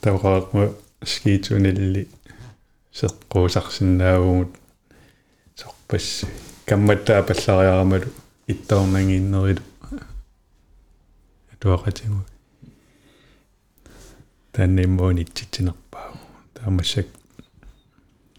[0.00, 2.08] тавраақма скиитунилли
[3.00, 4.50] сеққуусарсинаагумут
[5.54, 6.24] сорпас.
[6.66, 8.08] Камматтаа паллариарамалу
[8.46, 9.62] иттаорнангииннерилу
[11.52, 12.24] атуақатигу
[14.52, 16.12] танниммуун итситсинерпаа
[16.54, 17.06] таамассак.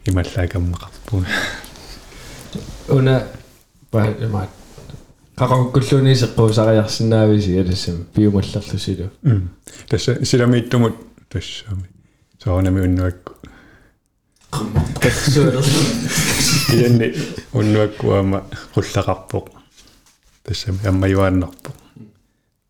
[0.05, 1.27] Ималлаакаммеқарпуна
[2.89, 3.27] уна
[3.91, 4.47] ма
[5.37, 9.09] qaqakkуллуни сеққуусариарсинаависи алассам пиумаллерлусилу
[9.89, 10.95] тасса силамииттумут
[11.29, 11.89] тассаами
[12.43, 13.33] соонами уннуакку
[16.73, 17.07] ианни
[17.53, 18.39] уннуаккуама
[18.73, 19.45] qulлақарпоқ
[20.43, 21.77] тассами аммаюааннарпоқ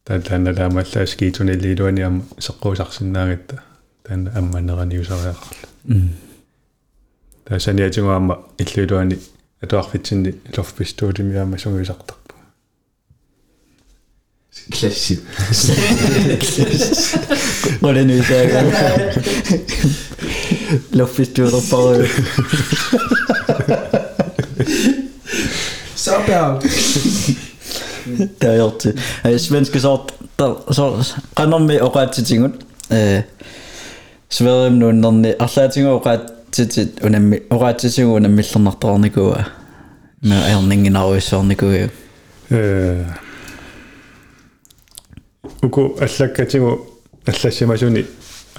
[0.06, 3.56] таатаана таамаллаа скиитунилиилуани ама сеққуусарсинаагатта
[4.04, 5.68] таана амманераниусариақарлу
[7.46, 9.18] таасаниатигуама иллуилуани
[9.62, 12.36] атуарфитсинни лорфпистуулимиаама сунгисартарпу.
[14.72, 15.20] Классик
[20.92, 21.90] Luftbestyrter for...
[21.90, 22.10] Øh.
[25.96, 26.62] Sådan.
[28.18, 29.00] det har jeg gjort til.
[29.28, 30.00] Øh, svenske så,
[30.40, 32.54] der, så renner med og ret til tingene.
[32.94, 33.22] Øh,
[34.30, 37.92] Sverige nu, når det er slet ting og ret til til under og ret til
[37.92, 39.36] ting under midlerne gå.
[40.22, 41.72] Men erningen er også sådan gå.
[42.56, 43.00] Øh.
[45.64, 46.80] Uko, altså kan ting og
[47.28, 47.50] altså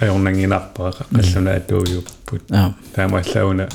[0.01, 3.65] ajornanginarpaa qalluna atuuyupпут аа таамааллауна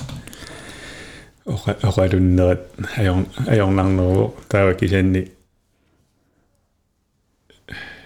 [1.54, 2.62] оqa оqalunnerat
[2.98, 3.16] ajor
[3.52, 5.22] ajornarneruo таава кисанни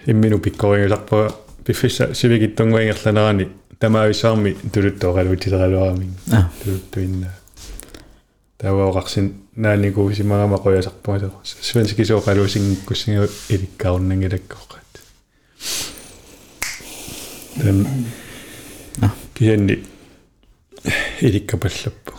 [0.07, 1.25] иммину пиккорингуларпаа
[1.65, 3.45] пиффисса сивигиттунгуингерланерани
[3.79, 7.29] тамаависаарми тулуттоqaluutiserалуарами аа тулуттуинна
[8.61, 14.91] тааваоqarsin нааникуусимагама qoyasarpuasa свенскисооqaluusингиккуссингу иликкааруннангилаккоqat
[17.61, 17.77] тан
[19.40, 19.84] кианни
[21.20, 22.12] иликкапаллаппу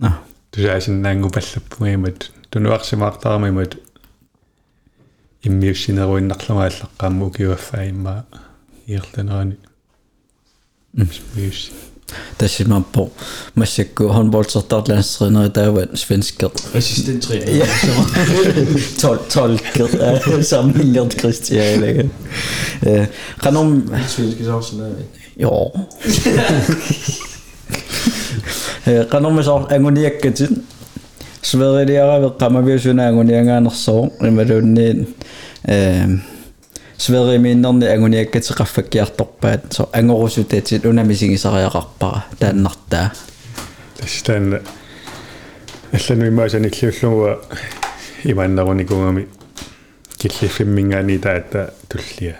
[0.00, 3.72] аа тусаасиннаангупаллаппугимат тунуарсимаартаарамимат
[5.42, 8.26] иммиуссинеруиннарлумааллаққаамму киуаффаа имма
[8.86, 9.56] иерланерани
[11.34, 11.70] мис
[12.38, 13.10] тассимааппо
[13.54, 17.44] массакку håndboldsortarlandstrænere таават свенскер Assistent 3.
[17.58, 17.66] Ja.
[18.98, 22.10] 12 12 sammenlignet Christian.
[22.86, 23.06] Eh,
[23.42, 24.96] Kanom Svenske så sådan
[25.32, 25.42] der.
[25.42, 25.72] jo.
[28.86, 30.66] Eh, kanom så angoniakkatin.
[31.42, 32.00] Sverige
[32.38, 35.16] qamaviusuna angoniangaanersoo imaluunniin
[35.68, 36.08] eh
[36.98, 43.10] Sverige minnerni angoniakkatiqaffakkiartorpaat so angorusutatit unamisigisariaqarpara taannartaa.
[44.00, 44.60] тастаанна
[45.92, 47.36] аллану имаасани иллиуллугуа
[48.24, 49.26] имааннеруникунгами
[50.18, 52.36] киллиффиммингаани таата туллия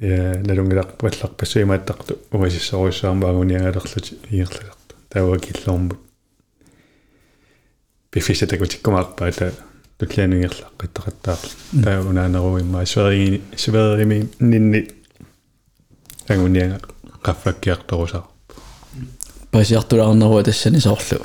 [0.00, 5.98] я налунгилақ палларпассу имааттарту угасиссоруйссаармаагуниангалерлути иерласарту таава киллоормут
[8.10, 9.52] пиффисатакутиккумаарпаа та
[9.98, 14.88] туллианунгерлаа қиттақаттаарлу таа унаанеруиммаа сверигини сверими нинни.
[16.28, 16.80] Агунианга
[17.22, 18.24] qaffakkiartorusаа
[19.50, 21.24] пасиартулаарнеруа тассани соорлу.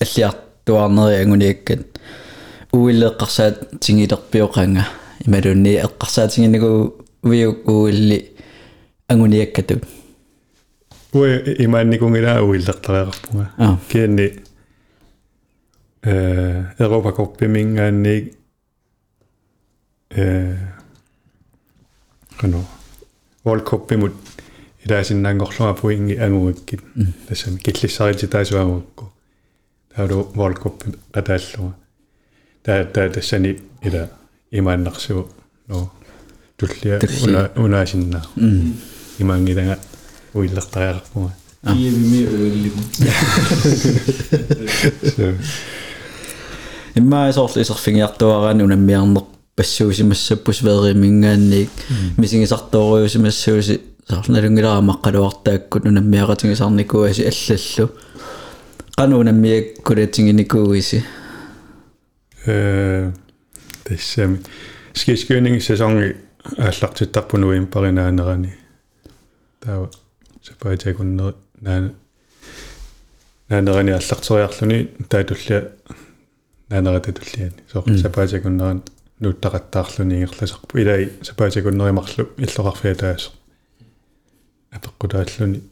[0.00, 2.00] Аллиартуарнери ангуниаккат
[2.72, 4.86] уиллеэққарсаат тингилерпиоқанга
[5.26, 8.32] ималунни эққарсаатингинагу уиу уилли
[9.08, 9.80] ангуниаккату
[11.12, 14.26] уэ имаанникунгилаа уиллертариақарпунга аа кианни
[16.02, 18.34] э европакорпимингаанник
[20.10, 20.56] э
[22.38, 22.64] кано
[23.44, 24.14] волкоппимут
[24.84, 26.80] илаасиннаангорлуга пуинги ангугаккит
[27.28, 29.12] тассами киллиссарити таасуагукку
[29.94, 31.74] таалу волкоппи катааллуга
[32.64, 34.10] таа таа тассани ила
[34.50, 35.28] имааннарсугу
[35.68, 35.92] но
[36.56, 38.24] туллиа уна унаасиннаа
[39.18, 39.78] имаангилага
[40.34, 41.32] уиллертариақарпунга
[41.64, 42.80] I er vi mere ødelige.
[45.16, 45.38] so
[46.96, 49.22] иммаа соорлу исерфингиартуараани унаммиарнер
[49.56, 51.70] пассуусимассаппус веримингаанник
[52.18, 53.80] мисигисарторуусимассууси
[54.10, 57.90] соорлналунгилара маққалуартааккут унаммиаратингисарникуаси аллаллу.
[58.98, 61.04] Qanu unammiakkulatiнгиникууиси
[62.46, 63.12] э
[63.84, 64.40] тассами
[64.94, 68.52] скискюнинг сезонги ааллартиттарпуну импаринаанерани
[69.60, 69.88] таа
[70.42, 71.92] сапаатакуннери наана
[73.48, 73.92] наанерани.
[73.94, 74.78] Аллартериарлүни
[75.08, 75.62] таатуллиа
[76.70, 78.82] наанерата туллиани соо сапаатакуннеран
[79.22, 80.78] нуттақаттаарлүни ингерласарпу.
[80.78, 83.30] Илай сапаатакуннеримарлу иллоқарфиа таас
[84.72, 85.62] апеққутааллүни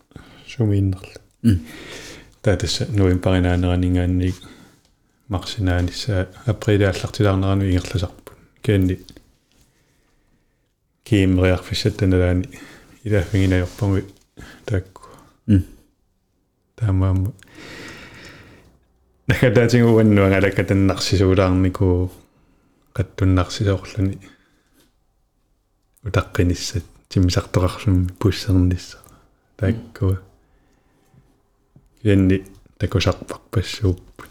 [0.47, 1.59] сумииннерлу
[2.43, 4.37] таа тасса нуимпаринаанеранигаанник
[5.29, 9.01] марсинааниссаа априлиаллартилаарнерану ингерласарпут кианни
[11.05, 12.49] киимриарфиссаттаналаани
[13.05, 14.05] илааффигинайорпунги
[14.65, 15.09] таакку
[15.47, 15.65] м.
[16.77, 17.33] Таамаама
[19.27, 22.11] накатаатингуанну ангалаккатаннарсисуулаарнику
[22.95, 24.19] qattunnarsisoorluni
[26.05, 28.99] utaqqinissat тимисартоқарсумми пуссернисса
[29.57, 30.21] тааккуа
[32.03, 32.45] янни
[32.79, 34.29] такусарпарпассууппут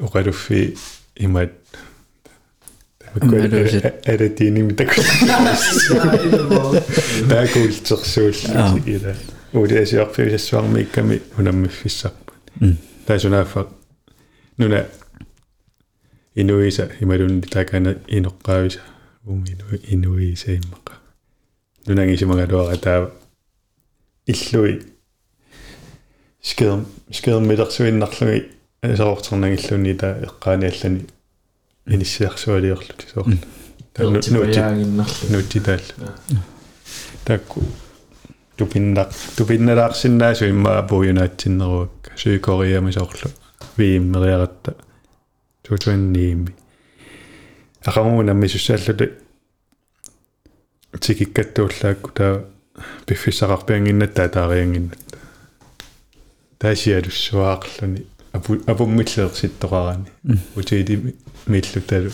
[0.00, 0.76] оқалуффи
[1.16, 1.59] имаат
[3.14, 3.84] Иммалусит.
[4.04, 5.00] эретиними такку
[7.28, 9.14] таакуултерсуулли ила
[9.52, 12.34] улиасиарфигиссуарми икками унаммиффиссарпут
[13.06, 13.66] таасунааффа
[14.58, 14.86] нуна
[16.34, 18.80] инуиса ималунни такана инеққаависа
[19.24, 20.94] ум ину инуиса иммақа
[21.86, 23.12] нунангисимагалуара таава
[24.26, 24.82] иллуи
[26.42, 28.52] скерм скерм милерсуиннарлуги
[28.82, 31.06] асаортернагиллуни таа эққаани
[31.86, 33.36] аллани иниссиарсуалиерлути соорлу
[33.98, 35.80] нути яагиннарлу нути таал
[37.24, 37.62] такку
[38.56, 43.30] тупиннақ тупинналаарсиннаасу иммаа пуюнаатсиннеруакка суикориами соорлу
[43.76, 44.74] вииммериаратта
[45.62, 46.54] тутуанниими
[47.84, 49.12] акамуна мисуссааллути
[51.00, 52.44] тикиккаттууллаакку таа
[53.06, 54.98] пиффисақарпиангиннат таатаариангиннат
[56.58, 60.06] таасиалуссуаақлуни апу апуммиллеерситтоқарани
[60.56, 61.14] утиити
[61.46, 62.12] миллуталу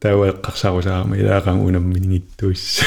[0.00, 2.82] тауэққарсарусаарми илаақан унамминингиттуис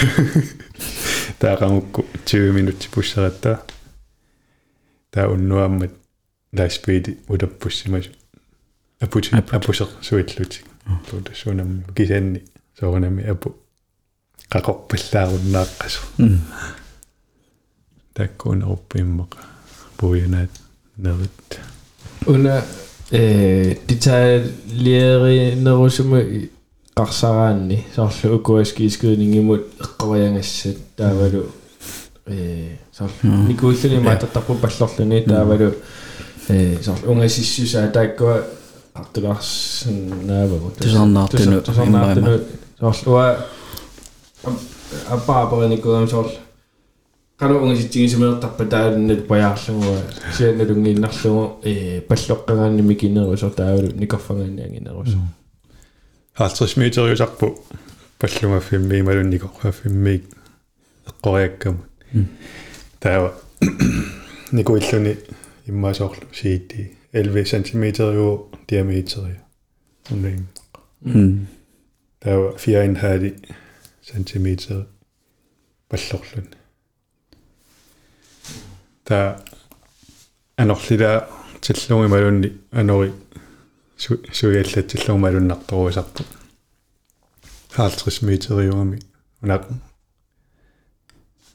[1.41, 3.61] таақамукку 20 минутти пуссератта
[5.11, 5.93] таа уннуаммат
[6.53, 8.11] ласпиди утаппуссимасу
[8.99, 10.65] апути апусер суиллутик
[11.09, 12.43] тута сунамми кисанни
[12.79, 13.55] соорнами апу
[14.51, 16.01] qaqorpallaarunnaaqqasu
[18.15, 19.39] takkuuneruppiimmaqa
[19.97, 20.53] puujunaat
[20.97, 21.59] nerit
[22.27, 22.63] уна
[23.11, 26.21] э деталиеринерусума
[26.95, 31.45] qarсараанни соорлу укуаскиискуинингимут эққаваянгассат таавалу
[32.25, 35.73] э соорлу никууллуни маатартарпу паллорлуни таавалу
[36.49, 38.43] э соорлу унгасиссусаа тааккуа
[38.93, 42.39] артулаарснаавагу тусарнаартуну тусарнаартуну
[42.79, 43.45] соорлуа
[45.09, 46.46] аппааперникуам соорлу qanu
[47.40, 49.98] ungisittigisumernartarpa taalunnet pajaarluguа
[50.36, 55.20] сианналунгииннарлугу э паллоққагаанними кинерусор таавалу никорфангаанниангинерусор
[56.38, 57.46] 50 метериусарпу
[58.18, 60.22] паллумаффимми малунникорфаффимми
[61.10, 61.86] эққориаккамут
[63.00, 63.34] таава
[64.52, 65.18] никуиллуни
[65.66, 67.84] иммаасоорлу сиити 11 см
[68.68, 69.40] диаметери
[70.10, 70.46] уннин
[72.20, 73.34] таава 4,5
[74.02, 74.86] см
[75.88, 76.46] паллорлун
[79.07, 79.39] та
[80.57, 81.29] анерлила
[81.61, 83.13] тиллуги малунни анори
[83.97, 86.23] суиаллатиллуги малуннарторуисарпу
[87.77, 88.99] 50 метериуами
[89.41, 89.63] унақ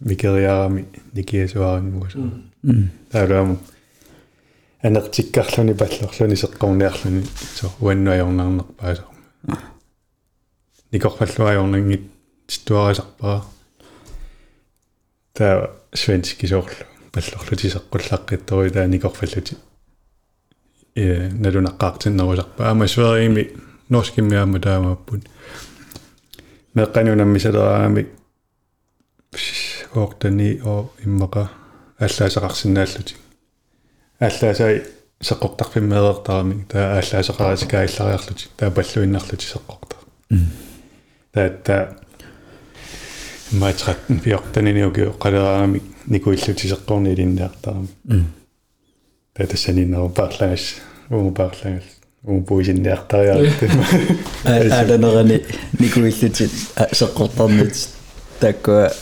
[0.00, 2.18] микериарами никиасуариммуса
[3.11, 3.59] таалуаму
[4.82, 7.26] анертиккарлуни паллорлуни сеққорниарлуни
[7.59, 9.59] со уаннуайорнарнерпаасарма
[10.92, 12.03] никорфаллуайорнангит
[12.46, 13.44] титуарисарпаа
[15.34, 19.56] таа свенски соорлу паллорлути сеққуллаққитторуи таа никорфаллути
[20.96, 23.52] э налунаққаартиннерусарпаа ама сверими
[23.88, 25.22] норскиммиаама таамааппут
[26.74, 28.06] меққанунаммисалераами
[29.94, 31.48] оортани о иммақа
[31.98, 33.14] аллаасақарсинааллути
[34.18, 34.84] аллаасай
[35.20, 39.96] сеққортарфиммеэртарами таа аллаасақарасикаиллариарлути таа паллуиннарлути сеққорта
[41.32, 42.01] таатта
[43.53, 47.88] матраттен пиортаниниуги қалераами никуиллути сеққорнилиннаартарами
[49.34, 50.76] таатассаниннеру паарлангас
[51.11, 51.84] ууму паарлангас
[52.24, 53.62] ууму пуисинниартариарт
[54.44, 55.42] ааланерани
[55.78, 56.48] никуиллути
[56.92, 57.88] сеққортарнит
[58.40, 58.92] таккуа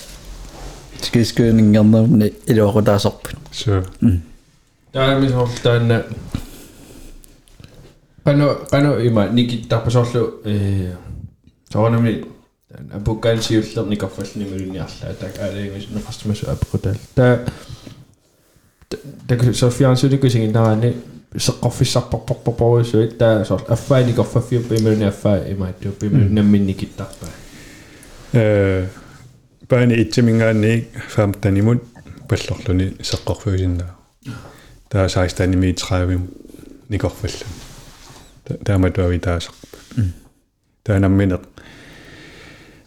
[1.01, 3.85] скискунингернерни илуақутаасарпут so
[4.93, 6.07] таами соорлу таанна
[8.25, 10.95] пано пано има никиттарпасоорлу э
[12.71, 17.45] соонами апуккаансиуллерни корфаллни мулуниарлаа так аалаагис нефастмасу апекутал та
[19.29, 20.97] так софиансуликусингин тараани
[21.35, 27.29] сеққорфиссарпарпарпарпаруссуит таа соор аффаани корфаффиу пимулуни аффаа имаатту пимулунамминникиттарпаа
[28.33, 28.87] э
[29.69, 31.83] баани итсимингаанни фамтанимут
[32.29, 33.97] паллорлуни сеққорфуусиннаа
[34.89, 36.21] таа 16 мм.
[36.89, 37.47] Никорфаллу
[38.65, 39.79] тааматуави таасарпа
[40.83, 41.43] таанамминеқ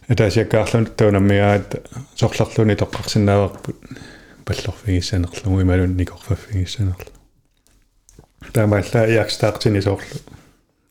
[0.09, 1.75] атаасиаккаарлун таунаммигаат
[2.15, 3.77] сорлерлуни тоққарсинааварпут
[4.45, 7.11] паллорфигиссанерлугу ималун никорфаффигиссанерлу
[8.53, 10.19] таамаалла иакстаартини соорлу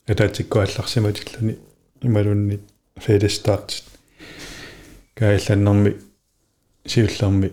[0.09, 1.59] атаатиккуалларсиматиллуни
[2.03, 2.61] ималунни
[2.99, 3.85] федестаартит
[5.15, 5.97] каилланнэрми
[6.87, 7.53] сиуллерми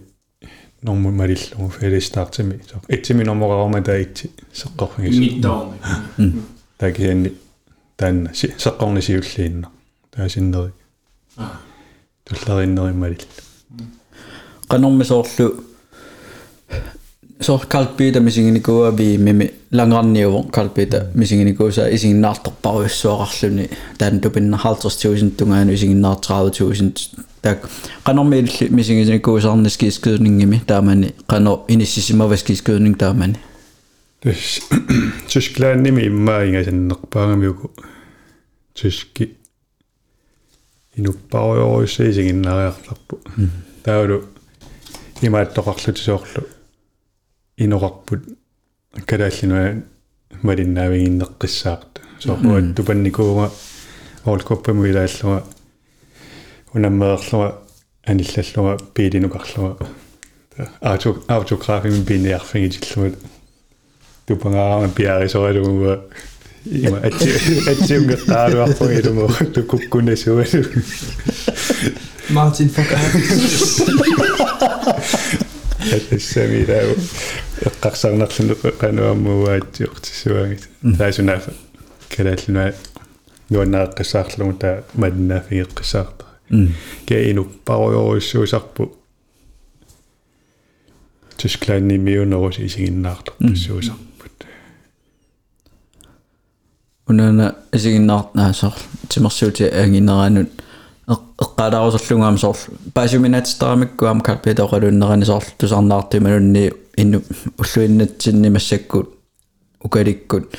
[0.81, 6.41] норму малиллугу федестаартими соо итсими нормораарма таитси сеққорфигисса ниттаарми
[6.77, 7.33] такианни
[7.97, 9.69] таанна сеққорни сиуллиинна
[10.11, 10.71] таасиннери
[12.24, 13.24] туллериннериммалил
[14.68, 15.64] qanорми соорлу
[17.40, 23.68] соор калпита мисигиникуа би мими лангарниуво калпита мисигиникууса исигиннаарторпаруйссуақарлуни
[23.98, 26.94] таан тупинна 50000 тунгаanu исигиннаартраавутуусин
[27.42, 27.68] так
[28.04, 33.36] qanорми илли мисигиникуусаарнис кискунингими таамани qano иниссисимавас кискуунинг таамани
[34.22, 34.60] тэс
[35.28, 37.70] тусклаанними иммаа ингасаннерпаагамиуку
[38.74, 39.36] туски
[40.99, 43.19] инуппаруйоруйссаа исигиннариарларпу
[43.83, 44.17] таалу
[45.21, 46.43] имааттоқарлути соорлу
[47.57, 48.21] инорарпут
[49.05, 49.83] калааллинуа
[50.43, 53.51] малиннаавигиннеққиссаарт сооруат тупанникууга
[54.25, 55.43] оолкоппаму илааллуга
[56.73, 57.49] унаммеерлуга
[58.05, 59.87] аниллаллуга пиилинукарлуга
[60.81, 63.19] ауто автографими пиниарфигитиллугут
[64.25, 66.03] тупангаарама пиарисоралугуа
[66.65, 67.29] има атси
[67.71, 70.43] атсиунгертааруарпуг илумо туккунасуалу
[72.29, 72.99] Martin Fokker.
[76.15, 76.93] ассамилау
[77.67, 81.53] эққарсарнерлуну қануаммууаатсиортиссуагит таасунафа
[82.13, 82.73] калааллуна
[83.49, 86.25] нуаннааққиссаарлугу таа маннаафигеққиссаарта
[87.07, 88.95] ке инуппаруйоруссуусарпу
[91.37, 93.33] Tyskland миунерус исигиннаартор
[97.08, 98.74] пассуусарпут унана исигиннаартнаасоор
[99.08, 100.50] тимерсуути ангинераанут
[101.06, 102.56] эққалаарусерлунгаам соор
[102.94, 107.22] паасуминатстарамиккуам калпитоқалууннерани соор тусарнаартиманунни инну
[107.58, 109.08] уллуиннатсинни массаккут
[109.82, 110.56] укаликкут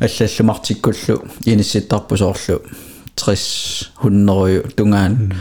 [0.00, 2.62] аллаллумартиккуллу инисситтарпу соорлу
[3.16, 5.34] 60 100 тунгаан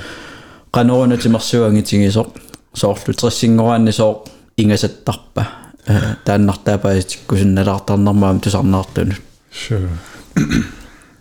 [0.72, 2.28] qanuruna timersuangitигисоқ
[2.74, 4.24] соорлу 30-сингораанни соор
[4.58, 5.48] ингасаттарпа
[6.26, 9.22] тааннартаапаатиккусинналаартарнэрмаам тусарнаартунут
[9.52, 9.90] sure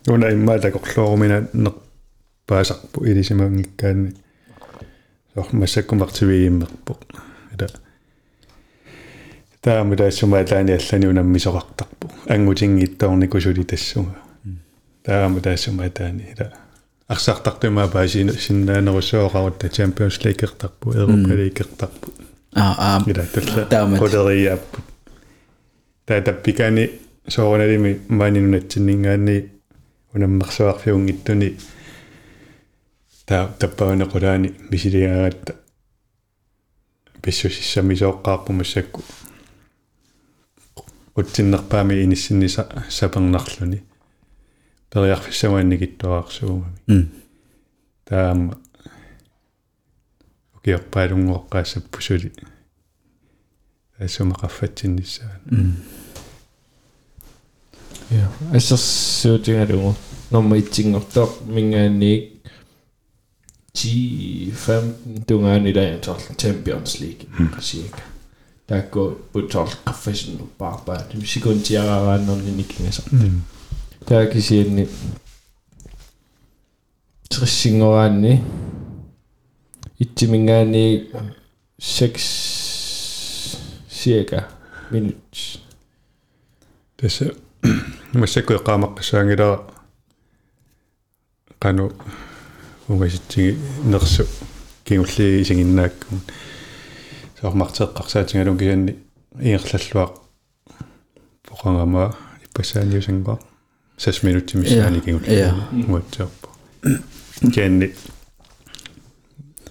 [0.07, 1.71] уна имма такорлуорумина не
[2.45, 4.13] паасарпу илисимангиккаанни
[5.33, 6.97] соор массаккумартивииммерпо
[7.53, 7.67] ила
[9.61, 12.11] таама таассумаалаани аллани унаммисоқартарпу.
[12.27, 14.15] Ангутингиттаорникусули тассуга
[15.03, 16.51] таама таассумаатаани ила
[17.07, 22.11] арсаартартумаа паасин синнаанерусуоқарутта Champions League-ертарпу Europa League-ертарпу
[22.55, 23.99] аа аа ила талла таамат.
[23.99, 24.81] Полериаппу
[26.05, 26.89] таатаппикаани
[27.27, 29.49] соорналими маанинунатсиннингаани
[30.13, 31.57] унаммерсуарфиунгиттуни
[33.25, 35.55] таа таппаанеқулаани мисилиаагатта
[37.21, 39.01] писсусиссамисооққарпу массакку
[41.15, 43.83] утсиннерпаами иниссинниса сапернарлуни
[44.91, 47.09] периарфиссамаанникиттуаарсуугами м
[58.11, 58.27] Ya.
[58.53, 58.83] Esas
[59.21, 59.95] shooting aduh.
[60.31, 62.31] Nomor icing ngoktok mingani
[63.77, 67.61] G 15 dungan i dag tol Champions League hmm.
[67.61, 68.03] cirka.
[68.69, 70.97] Der går på tol professional barbar.
[71.11, 72.83] Det vil sige kun til at rende nogen i nikken så.
[72.85, 73.01] Altså.
[73.11, 73.41] Hmm.
[74.09, 74.87] Der kan sige den
[77.31, 78.39] Trisingorani
[79.99, 81.03] Ittimingani
[81.79, 83.57] 6
[83.89, 84.39] cirka
[84.91, 85.61] minut.
[87.01, 87.11] Det
[88.13, 89.61] массакку эқаамаққассаангилаа
[91.59, 91.93] қану
[92.87, 94.25] угаситсиги нерсу
[94.85, 96.21] кигулли исигиннааккун
[97.39, 98.97] соормартеэққарсаатингалун кианни
[99.39, 100.11] иерллаллуақ
[101.47, 103.39] поқангама иппассааниусангуа
[103.97, 105.53] 6 минутти миссаани кигулли Ja.
[105.71, 106.49] муатсааппу.
[107.53, 107.93] Кианни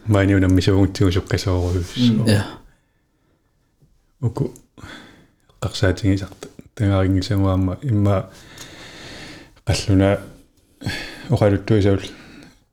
[0.06, 2.46] маниунам мисуугутсигусоққасоорус ja
[4.20, 4.54] уку
[5.60, 8.30] эққарсаатингисарта тагаарингисамуаама имма
[9.66, 10.20] қаллуна
[11.30, 12.04] оқалуттуисаул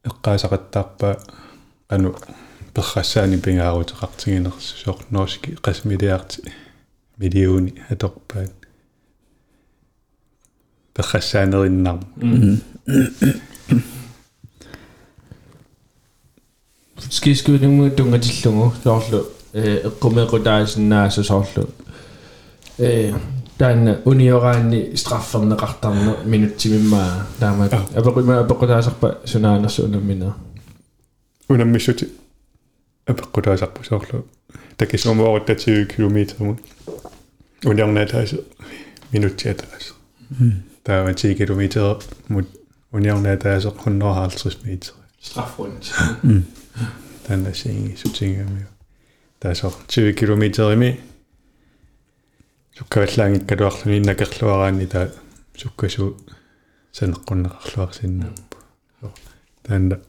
[0.07, 1.19] эққаасақаттаарпа
[1.89, 2.15] ану
[2.73, 6.51] перрассаани пингаарутеқартигинерс соорнооски қасмилиарти
[7.17, 8.53] милиуни аторпаат
[10.93, 11.99] перрассаанериннар
[17.09, 21.69] скискуунуму тунгатиллугу соорлу э эққумеқутаасиннааса соорлу
[22.77, 23.13] э
[23.58, 30.34] таанна униораанни страффернеқартарна минутсимиммаа таамат апеқима апеқутаасарпа сунаанерсу унаммина
[31.48, 32.08] унаммиссути
[33.06, 34.26] апеққутаасарпу соорлу
[34.76, 36.58] такисумуорутатиу километрмут
[37.64, 38.34] униорнаатаас
[39.12, 39.94] минутсиатаас
[40.82, 42.48] таава 10 километр мут
[42.92, 45.92] униорнаатаас 150 метр страффрунд
[47.26, 48.66] танна синги сутингами
[49.38, 51.00] таасо 20 километрими
[52.77, 55.11] суккаваллаангит калуарлуни накерлуараани таа
[55.55, 56.17] суккасу
[56.93, 58.57] санеққуннеқарлуарсиннааппу
[59.63, 59.99] таанна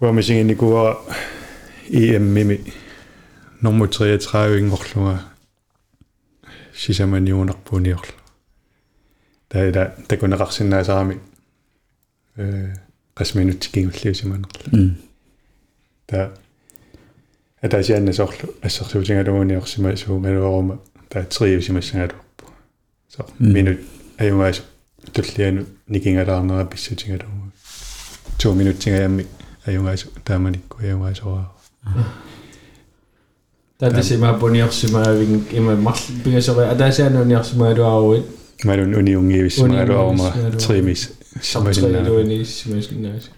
[0.00, 1.00] уамисингиникуа
[1.88, 2.72] EM-мими
[3.60, 5.22] номер 33 ингорлуга
[6.74, 8.14] сисаманиунарпуниорлу
[9.48, 11.20] таила такунеқарсинаасарами
[12.36, 12.74] э
[13.14, 14.96] qasminut kingulliusimanerlu м
[16.06, 16.32] та
[17.66, 22.44] атасианна соорлу ассерсуутингалугуниорсима суунгалуарума та триусимассангалуарпу
[23.08, 23.78] со минут
[24.18, 24.62] аюнгаас
[25.12, 27.52] туллиану никингалаарнера писсутингалугу
[28.38, 29.26] 2 минуттингаямми
[29.66, 31.52] аюнгаас тааманикку аюнгаасораа
[33.78, 38.24] татисима пониорсимаавин има марл пигасори атаасиануниорсимаалуаруит
[38.64, 40.58] малун униунгиивиссимагалуарума Униунгиивиссимагалуару.
[40.58, 41.12] тримис
[41.42, 43.30] samtræluani simasinnaasu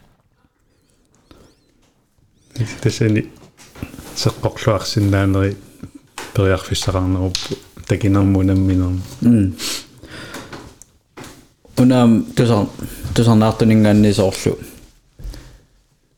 [2.83, 3.38] тассани сеққорлуарсинаанери
[6.39, 7.57] периарфиссақарнеруппу
[7.87, 9.57] такинермунамминерми м
[11.77, 12.67] унаам тусар
[13.15, 14.59] тусарнаартунингаанни соорлу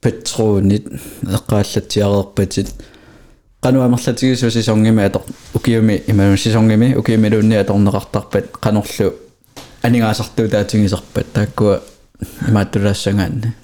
[0.01, 0.87] петроонит
[1.23, 2.75] эққааллатсиареерпатит
[3.63, 5.23] qanуамерлатигису сисонгими атор
[5.55, 9.15] укиуми иману сисонгими укиуми луунни аторнеқартарпат qanorlu
[9.83, 11.83] анигаасартуу таатигисарпат тааккуа
[12.49, 13.55] имааттулаассангаанна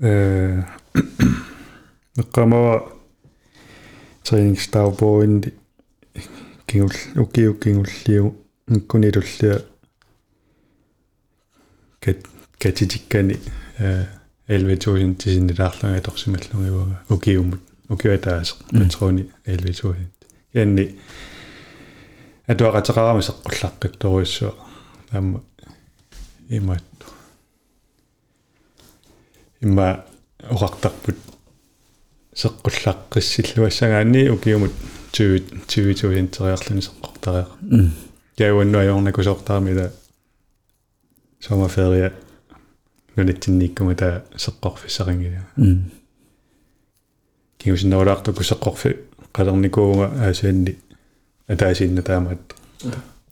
[0.00, 0.62] э
[2.18, 2.95] эққамава
[4.26, 5.54] тренингстаупоинди
[6.66, 8.34] кингул укиу кингуллиу
[8.68, 9.62] иккунилуллиа
[12.00, 12.26] кат
[12.58, 13.38] катитиккани
[13.78, 14.06] э
[14.48, 19.96] 11000 тисиннилаарлунга торсималлугивага укиумут укиутаас патрони 11000
[20.54, 20.98] янни
[22.48, 24.54] атуақатеқарами сеққуллаққитторуиссуа
[25.10, 25.42] таама
[26.48, 26.82] имаат
[29.60, 30.04] имма
[30.50, 31.16] орартарпут
[32.42, 34.72] сеққуллаққиссиллуассагаани укиумут
[35.12, 37.46] 20 20 териарлуни сеққортариа
[38.38, 39.92] яуанну аёрнакусоортарамила
[41.40, 42.12] sommerferie
[43.16, 45.42] нунитсинниккума таа сеққорфиссарингиа
[47.58, 48.96] киусиннерулаарту кусеққорфи
[49.32, 50.78] қалерникуунга аасианни.
[51.48, 52.54] Атаасинна таамаат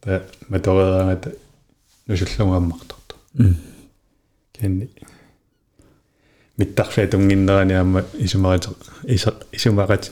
[0.00, 1.32] таа маторераангата
[2.06, 3.14] нусуллунгаммартарто
[4.52, 4.88] кенни
[6.58, 8.68] миттарфиа тунгиннерани аама исумарат
[9.52, 10.10] исумарат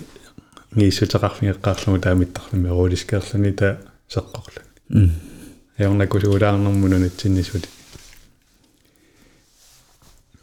[0.77, 3.77] нgiissutaqarfingеққарлугу таамиттарлуми руулискеерлуни таа
[4.15, 5.11] сеққорлуни
[5.79, 7.69] аёрнакусуулаарнэрмунунатсиннисути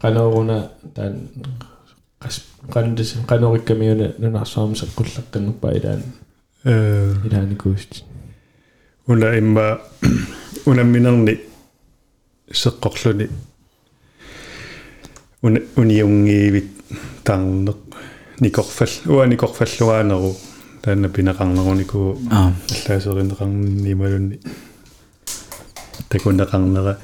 [0.00, 1.28] каноруна таан
[2.20, 6.02] қас қандис канориккамиуна нунарсуарми сеққуллаққиннерпаа илаан
[6.64, 8.04] э илааникуусит
[9.06, 9.80] уна имма
[10.66, 11.40] унамминерни
[12.50, 13.28] сеққорлуни
[15.42, 16.70] уна униунгиивит
[17.24, 17.76] таарнеқ
[18.40, 20.36] никорфал уа никорфаллуаанеру
[20.82, 24.40] таанна пинеқарнерунику аа аллаасеринеқарнималунни
[26.08, 26.98] такунеқарнера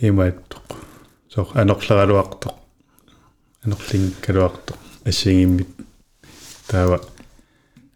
[0.00, 0.64] имааттоқ.
[1.28, 2.54] Соо анерлералуартоқ
[3.64, 5.68] анерлингкалуартоқ ассигиммит
[6.66, 7.00] таава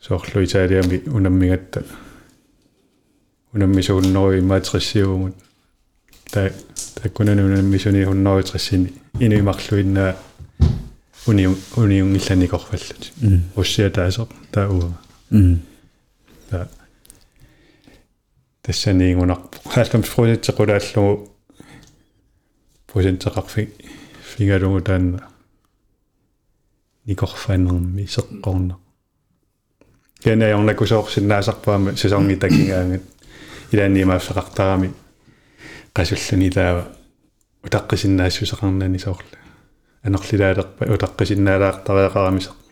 [0.01, 1.85] соорлу италиами унаммигатта.
[3.53, 5.35] Унаммисууннеру имаатриссиугумут
[6.31, 6.51] та
[7.03, 10.17] таккунани унаммисуни хуннерутриссини инуимарлуиннаа
[11.27, 13.13] униу униунгилланикорфаллут
[13.57, 14.95] уссиа таасо таа м
[15.31, 16.69] та
[18.63, 21.29] тассаниингунарпо 90% теқулааллугу
[22.87, 23.71] процентеқарфи
[24.23, 25.29] фигалугу таанна
[27.07, 28.77] никорфаанерми сеққорна
[30.23, 33.03] кена ярнакусоорсиннаасарпаама сисонги такингаангат
[33.73, 34.91] илааниимааффеқартарами
[35.95, 36.85] qasulluni taava
[37.67, 39.39] utaqqisinnaassусеқарнани соорла
[40.07, 42.64] анерлилаалерпа утаққисиннаалаартариақарамисеқ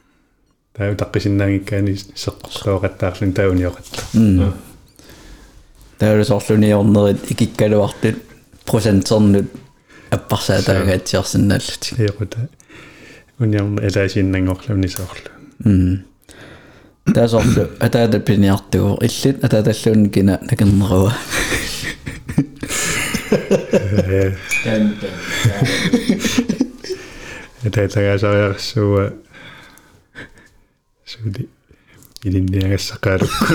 [0.72, 1.94] таа утаққисиннаангиккаани
[2.24, 4.54] сеққорлуоқаттаарлун тауниоқатта м
[5.98, 8.16] таалусоорлуниорнерит икиккалуартут
[8.64, 9.48] процентернут
[10.10, 12.48] аппарсаа таагаатсиарсинааллут иоқута
[13.38, 15.30] униорна элаасииннангорлуни соорла
[15.64, 16.04] м
[17.14, 21.12] таасоорлу атаата пиниартугу иллит атааталлуун кина накернеруа
[24.64, 24.94] тан
[27.64, 29.12] этаатагаасариарсууа
[31.12, 31.48] суди
[32.26, 33.54] илинниагассақаалукку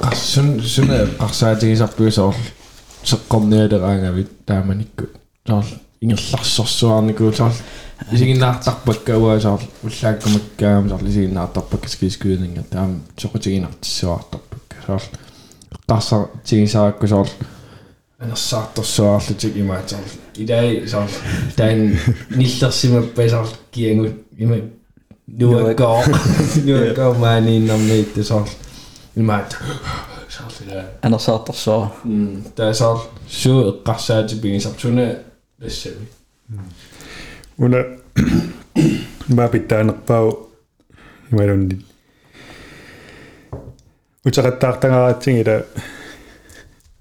[0.00, 2.36] qarsun suna qarsaatigisarpuisоор
[3.10, 5.04] seqqornialeraangavit taamanikku
[5.48, 5.66] soor
[6.02, 7.54] ingerlarsorsuarniku soor
[8.14, 12.90] isiginnaartarpakkauaa ullaakkumakkaam soor isiginnaartarpakka skiiskuuninga taam
[13.20, 15.02] soqutiginartissuartarpakka soor
[15.88, 17.28] qarsartigisarakku soor
[18.20, 21.10] анерсаартэрсуаарлутик имаат соор илай соор
[21.56, 21.96] таан
[22.30, 24.56] ниллерсимаппа соор киангут има
[25.26, 26.02] нуаккоо
[26.66, 28.48] нуаккоо мааниннэрниитта соор
[29.16, 29.56] имаат
[30.28, 32.98] соорла анерсаартарсуара м таасаар
[33.28, 35.06] суу эққарсаатипигисартуна
[35.60, 36.06] лассами
[37.58, 37.80] уна
[39.28, 40.50] мапиттаанерпау
[41.30, 41.76] ималунни
[44.24, 45.64] утеқаттаартангараатсигила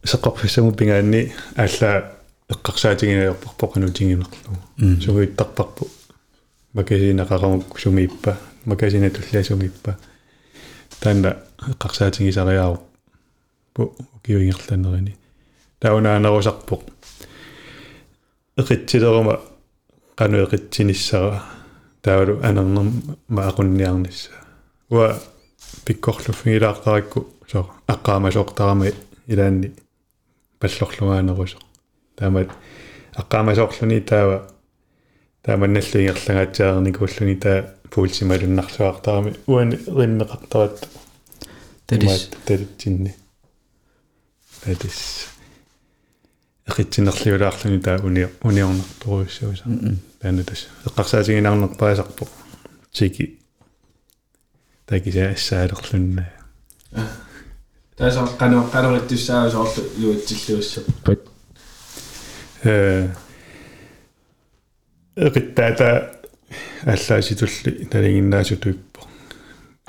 [0.04, 2.12] сеққорфиссаму пингаанни аалла
[2.50, 4.28] эққарсаатигинаерпорпоқанутигинерлу
[5.02, 5.88] сугуиттарпарпу
[6.74, 9.98] макасинақарамук сумииппа макасина туллаасумиппа
[11.00, 11.38] таанна
[11.68, 12.82] эққарсаатингисариаару
[13.74, 15.18] пу киуингерланерини
[15.80, 16.82] таунаанерусарпоқ
[18.58, 19.42] эқитсилерума
[20.16, 21.44] кану эқитсиниссара
[22.02, 24.32] таавалу анернерма маақунниарнисса
[24.90, 25.20] уа
[25.86, 28.94] пиккорлуффигилааққаракку со аққаамасоортарами
[29.28, 29.74] илаанни
[30.60, 31.58] паллорлугаанерусо
[32.16, 32.50] таамат
[33.16, 34.38] аққаамасоорлуни таава.
[35.44, 40.88] Тааманналлуингерлагаатсаарникууллуни таа пуулсималуннарсуартарами уани риннеқартарат.
[41.88, 42.30] Тадис.
[42.46, 43.16] Тадитсинни.
[44.64, 45.28] Тадис.
[46.68, 49.64] Эқитсинерлиулаарлуни таа уни униорнарторуиссууса
[50.20, 52.28] таана тас эққарсаатигинаарнерпаасарпо
[52.92, 53.40] тики
[54.86, 55.36] такиса
[58.00, 61.20] ассаалерлунна тааса канаа канариттуссаа соорлу юутсиллуусса пат
[62.64, 63.10] э
[65.16, 66.12] эқиттаата
[66.86, 69.02] аллааситулли налигиннаасутуиппо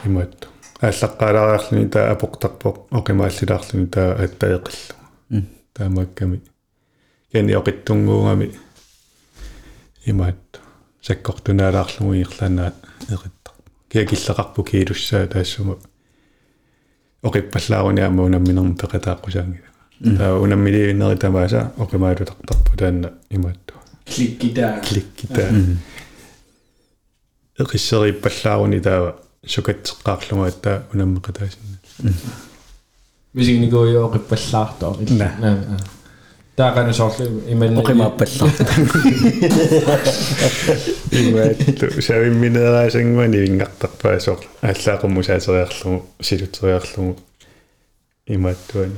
[0.04, 0.48] имаатто
[0.82, 5.44] ааллаққалаариарлуни таа апоқтарпо оқимааллилаарлуни таа аттаеқиллу
[5.74, 6.42] таамакками
[7.32, 8.58] кени оқиттунгуугами
[10.04, 10.58] имаатто
[11.02, 12.72] саккортунаалаарлугу ирлаанаа
[13.08, 13.50] эқитта
[13.88, 15.78] киакиллеқарпу киилуссаа таассума
[17.22, 19.70] оқиппаллааруни аама унамминерм пеқатааққусаангила
[20.18, 23.74] таа унаммилииннери тамааса оқимаалутартарпу таанна имаатто
[24.06, 25.48] кликкитаа кликкита
[27.58, 29.16] эқиссериппаллааруни таава
[29.46, 31.78] сукатсеққаарлугаатта унаммеқатаасинна
[33.34, 35.78] мисигникуйоқиппаллаартоо На.
[36.60, 38.52] Таақана соорлу иманна оқимааппаллар
[41.22, 47.12] имаатту савимминераасангуани вингартарпаасоор ааллаақуммусаатериарлугу силутериарлугу
[48.26, 48.92] имааттуан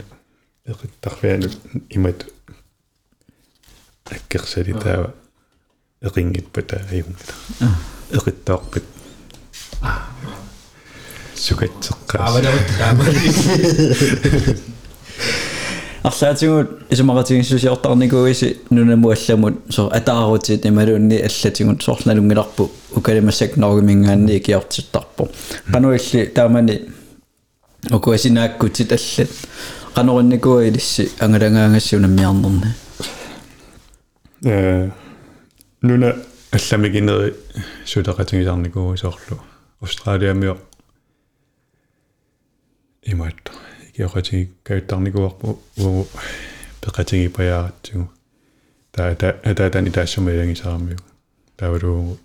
[0.73, 1.51] эқиттарфиану
[1.91, 2.27] имат
[4.11, 5.15] аккерсали таава
[6.03, 7.35] эқингиппата аюнгила
[8.11, 8.85] эқиттаорпит
[11.45, 12.59] сукатсеққаас аварат
[16.03, 25.29] таама арлаатигут исумаратигиссусиортарникуиси нунамуалламут со атаарутит ималуунни аллатигут соорлналунгиларпу укалимассак норгимингаанни киортиттарпо
[25.73, 26.91] кануилли таамани
[27.91, 29.31] окуасинааккутит аллат
[29.95, 32.75] каноринникуа илисси ангалангаагассунаммиарнерни
[34.45, 34.91] э
[35.83, 36.17] нуна
[36.51, 37.35] алламигинери
[37.85, 39.41] сулеқатигисарникуу соорлу
[39.81, 40.57] австралиамио
[43.05, 43.53] имаатто
[43.95, 46.07] икиоқатиги каюттарникуарпу уу
[46.81, 48.11] пеқатиги паяаратсигу
[48.93, 50.99] таа та ата тани таассумаягисарамиу
[51.57, 52.19] таавалуу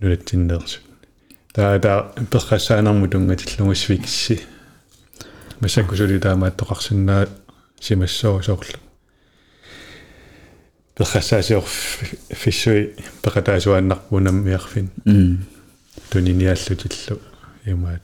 [0.00, 0.80] нулатсиннерсу
[1.54, 4.40] таа та пеққассаанарму тунгатиллугуссвикси
[5.60, 7.28] масаккусули таамааттоқарсиннаа
[7.80, 8.78] симассоо соорлу
[10.96, 15.46] пеққассаасиор фиссуи пеқатаасуаннарпунаммиарфин м
[16.10, 17.20] туниниаллутиллу
[17.64, 18.02] имаат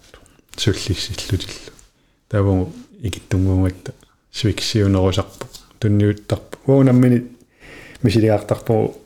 [0.56, 1.71] суллиссиллутиллу
[2.32, 2.72] таву
[3.02, 3.92] икиттунгунгатта
[4.32, 5.46] свиксиунерусарпу
[5.78, 6.56] тунниуттарпу.
[6.66, 7.28] Уунаммини
[8.02, 8.96] мисилигаартарпу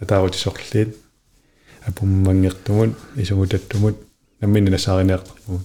[0.00, 0.96] атаарутисорлиит
[1.86, 3.96] апуммангертумут исугутаттумут.
[4.40, 5.62] Наммини насаариниартарпугут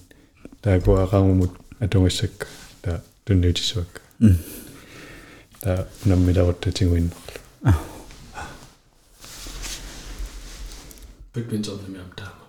[0.62, 2.46] таакуақармумут атунгассакка
[2.82, 4.02] та тунниутиссуакка
[5.62, 7.16] та наммиларуттатигуиннерлу
[11.34, 12.46] бигвинтернамиам таама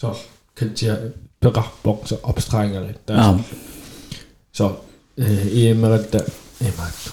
[0.00, 0.16] соор
[0.54, 3.44] кантиа пеқарпоқ со обстрангали аа таа
[4.56, 4.70] So,
[5.52, 6.20] iimmeritta
[6.64, 7.12] imaat.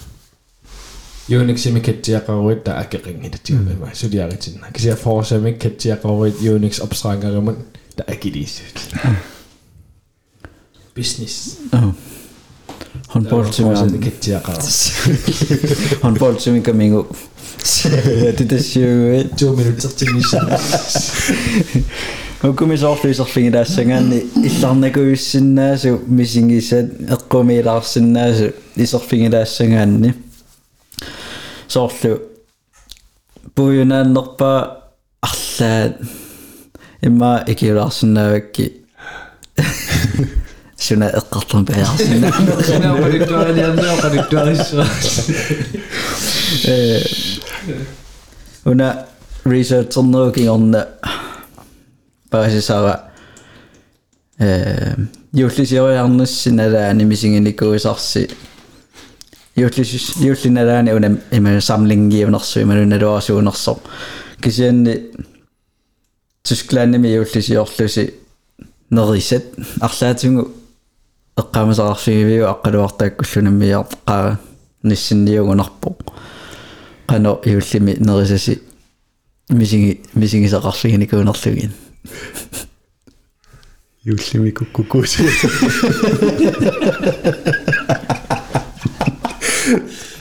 [1.34, 4.72] Unix-imi katsiaqaruit ta akkeqingitattium ima suliaritinna.
[4.74, 7.58] Kisia forsami katsiaqaruit Unix opsraangarimun
[7.98, 8.96] ta akiliissuut.
[10.96, 11.58] Business.
[11.74, 11.92] Oh.
[13.08, 14.04] Han bolti mi am.
[16.02, 17.06] Han bolti mi kamingu.
[17.84, 19.40] Det er det sjovt.
[19.40, 20.50] 2 minutter til nissan.
[22.43, 30.15] tingisса укумисоорлуисерфигилаассагаанни илларнакуиссиннаасу мисингисат эққумилаарсиннаасу исерфигилаассагаанни
[31.69, 32.23] соорлу
[33.57, 34.83] буюнааннерпаа
[35.21, 36.01] арлаат
[37.03, 38.85] имма икиулаарсинаавакки
[40.77, 42.33] суна эққартун паяарсинаа
[46.65, 47.03] э
[48.65, 49.07] уна
[49.45, 50.87] researchernerukingorna
[52.34, 52.94] paasisara
[54.40, 54.96] э
[55.34, 58.30] юллисиориарнассиналаани мисингиникуисарси
[59.56, 63.78] юллис юллиналаани уна има самлингиунерсу имануналуарсуунерсо
[64.42, 64.96] кисианни
[66.44, 68.14] тусклаанними юллисиорлуси
[68.90, 69.46] нерисат
[69.82, 70.44] арлаатингу
[71.42, 74.38] эққамасарарфигивиу аққалуартааккуллунаммиар қаа
[74.84, 75.96] ниссинниугунарпо
[77.08, 78.62] қано юллими нерисаси
[79.50, 81.72] мисинги мисингисақарфигиникуунерлугин
[84.04, 85.18] юуллими куккукуус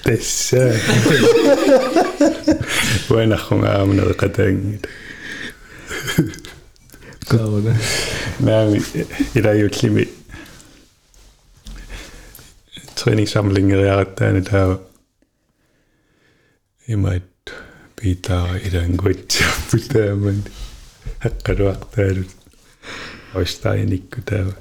[0.05, 0.75] тесса
[3.09, 4.87] ванахунгаамна qataangit
[7.29, 7.75] Kauna.
[8.41, 8.83] наами
[9.35, 10.09] илаюуллими
[12.97, 14.81] træningssamlingeриараттаана таава
[21.25, 22.31] häkkaruak päädyt.
[23.35, 24.53] Oista enikku täällä.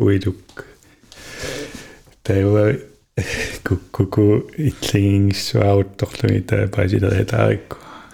[0.00, 0.62] Uidukka.
[2.24, 2.74] Täällä
[3.68, 8.10] kukkuku itsingis auttolumi tää paisi tällä hetkellä aikaa.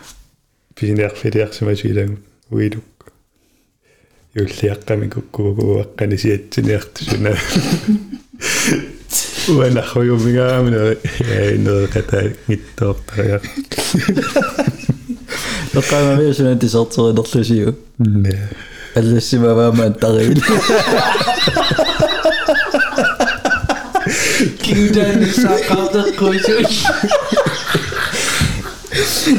[0.81, 2.19] Pisin järfidiäksi mä syydän
[2.53, 3.11] uidukka.
[4.35, 7.37] Julliakkamin kukkuku vakkani sietsin järtysynä.
[9.49, 10.97] وانا اخوي امي قام من
[11.31, 12.31] انه قتل
[12.81, 13.07] قلت
[15.77, 17.75] Dat kan je maar zo het is altijd dat is je.
[17.97, 18.39] Nee.
[18.93, 20.43] Het is je maar wel mijn tarijn.
[24.61, 26.83] Kinderen zakken altijd koosjes.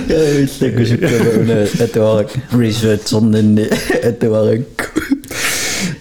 [0.07, 0.99] Ja, ik denk dat ik
[1.77, 2.35] het werk.
[2.49, 3.67] Research on the
[4.01, 4.91] het werk.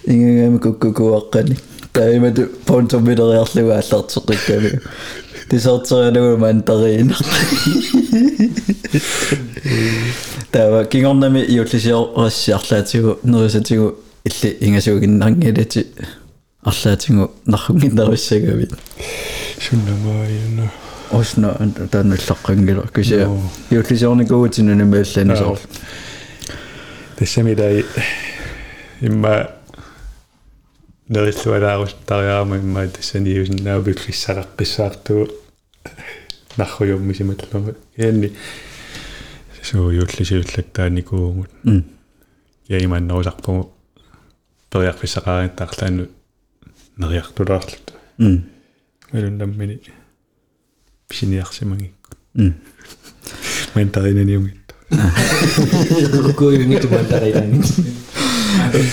[0.03, 1.45] Ik heb ook ook wakker.
[1.91, 4.81] Daar met de punt op middel als de was dat soort dingen.
[5.31, 7.11] Het is altijd een moment daarin.
[10.51, 13.95] Тава кингорнами иуллисиорассиарлаатигу нерисатигу
[14.25, 15.87] илли ингасуугиннарнгилати
[16.63, 18.67] арлаатигу нархунгиннариссагами
[19.59, 20.71] суннамааюна
[21.11, 21.57] осна
[21.91, 23.41] таанналлаққангила кися Ноо.
[23.71, 25.59] иуллисиорникуугутинуна маалланисоор
[27.17, 27.85] тассамилай
[29.01, 29.49] имма
[31.09, 35.31] нериллуалаарустариарама имма тассаниусиннаау пиффиссақаққиссаартугу
[36.57, 38.33] нархуйуммисималлума ианни
[39.67, 41.83] суу юуллисиуллаттааникуугут м
[42.69, 43.73] я иманнерусарпугу
[44.71, 46.07] периарфиссақаариттаарлаанну
[46.97, 48.45] нериартулаарлут м
[49.11, 49.81] малуннаммини
[51.09, 52.53] писиниарсимагикку м
[53.75, 54.67] ментаринаниугит
[56.39, 57.51] Kuuingit mantarilan.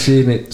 [0.03, 0.51] Sinit.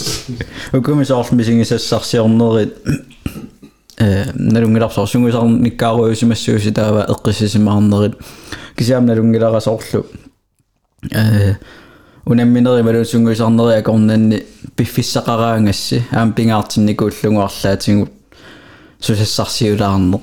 [4.01, 8.17] Укумисаарл мисигисассарсиорнерит э налунгиларсорсунгусарниккааруйусимассууси таава эққиссисимаарнерит
[8.77, 10.07] кисиам налунгиларасоорлу
[11.13, 11.55] э
[12.25, 14.45] унамминери малусунгусарнери акорнанни
[14.77, 18.09] пиффиссақараангасси аам пингаартинникууллугуарлаатингу
[19.01, 20.21] сусассарсиулаарнер.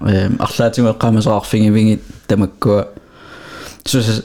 [0.00, 2.88] Э арлаатингу эққамасаарфингивингит тамаккуа
[3.84, 4.22] сусас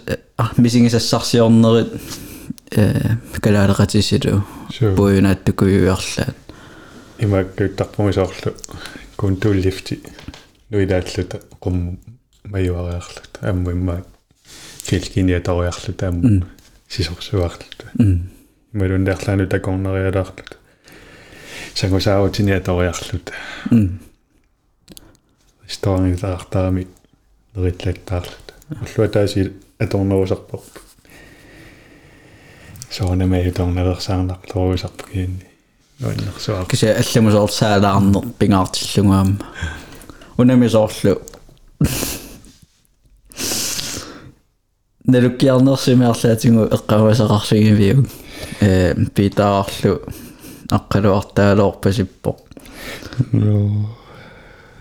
[0.58, 1.88] мисигисассарсиорнерит
[2.72, 4.44] э калаалеқатисилу
[4.74, 4.96] Sure.
[7.24, 8.54] Имаккуттарпумисоорлу
[9.16, 10.02] кунтууллифти
[10.70, 11.98] нуилааллута qum
[12.44, 14.04] маюариарлут амму имма
[14.88, 16.46] килкиния ториарлут амму
[16.88, 17.86] сисорсуарлут.
[18.74, 20.58] Ималундаарлаану такорнериалаарлут
[23.72, 24.00] м
[25.68, 26.88] ресторангилаартарами
[27.56, 30.80] нериллаттаарлут уллуатааси аторнерусарпорпу
[32.90, 35.53] соонамаа торнерерсаарнарлоруусарпу кианни
[36.03, 39.37] нуаннерсуар кися алламусоор саалаарнер пингаартиллугаама
[40.39, 41.15] унамисоорлу
[45.07, 48.07] налуккиарнерсимаарлаатингу эққавасақарсигивиу
[48.61, 50.03] э питаарлу
[50.71, 52.37] аққалуартаалоорпасиппо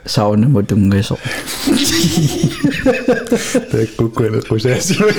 [0.06, 1.18] саунаму тунгасо
[3.72, 5.12] тэккуккуна кусаасима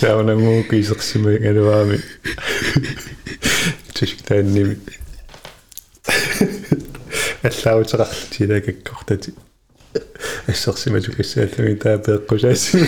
[0.00, 1.98] саунамуу кисерсима галуаами
[3.94, 4.76] тишктаанними
[7.42, 9.30] аллаутеқарлутилакаккортати
[10.46, 12.84] ассерсима тукассааллуми таа пеэққусаасима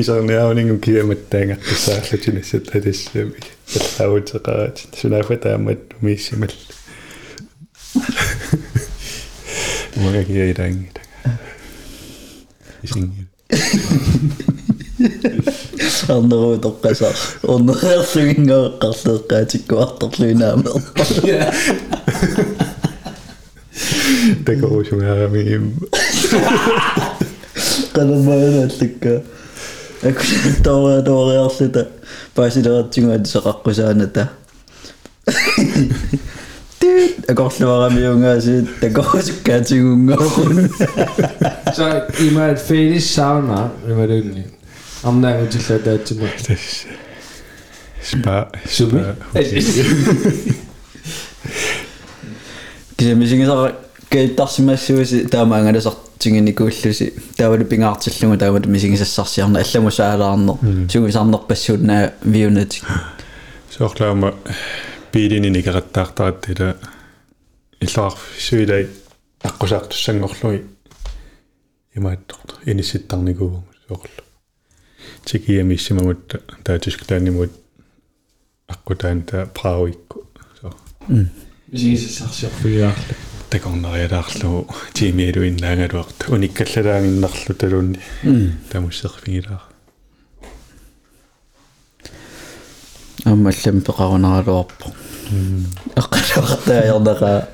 [0.00, 3.34] исарниаунingum киаматтаангартассаарлутинассат алиссами
[3.74, 5.80] аллаутеқаат сунафатаамат
[12.92, 13.26] ging hier.
[16.08, 17.36] Anderwoord opgezet.
[17.42, 18.06] Onderweg
[18.50, 20.62] ook als dat kaartje kwart op nu naam.
[21.22, 21.52] Ja.
[24.44, 24.82] Denk al.
[27.92, 29.04] Kan het maar natuurlijk.
[30.00, 31.88] Ik zit door de oorlog zitten.
[32.32, 34.24] Pas je dat jongen, dus rakken ik het hè.
[36.86, 40.16] tyt, og går slår med unge og siger, der går så godt til unge.
[41.74, 43.56] Så I må et fælles sauna,
[43.86, 44.46] det var det egentlig.
[45.02, 46.30] Om der er til slet der til mig.
[48.02, 49.14] Spar, spar.
[52.98, 53.74] Kysymys on se,
[54.10, 57.06] keittarsimassuusi taamaangalasart tinginikuullusi
[57.36, 60.54] taavalu pingaartillugu taavalu misingisassarsiarna allamusaalaarner
[60.92, 62.84] sugusaarnerpassuunaa viunatik
[63.70, 64.32] soorlaama
[65.16, 66.76] караттаартарат ила
[67.80, 68.88] иллаарф суилай
[69.42, 70.62] аққусаартуссангорлуи
[71.94, 74.24] имаатторт инисситтарникуу соорлу
[75.24, 77.52] тикиамиссимамут таатисклаанимут
[78.68, 80.28] аққутаан таа прауикку
[80.60, 80.74] соо
[81.72, 83.16] мисигисассарсиорфигиарлу
[83.48, 88.00] такорнериалаарлу тимиалуиннаагалуарта униккаллалаангиннарлу талуунни
[88.70, 89.62] тамуссерфигилаа
[93.26, 94.86] аммаллам пеқарунаралуарпо
[96.00, 97.48] аққалуартаайорнера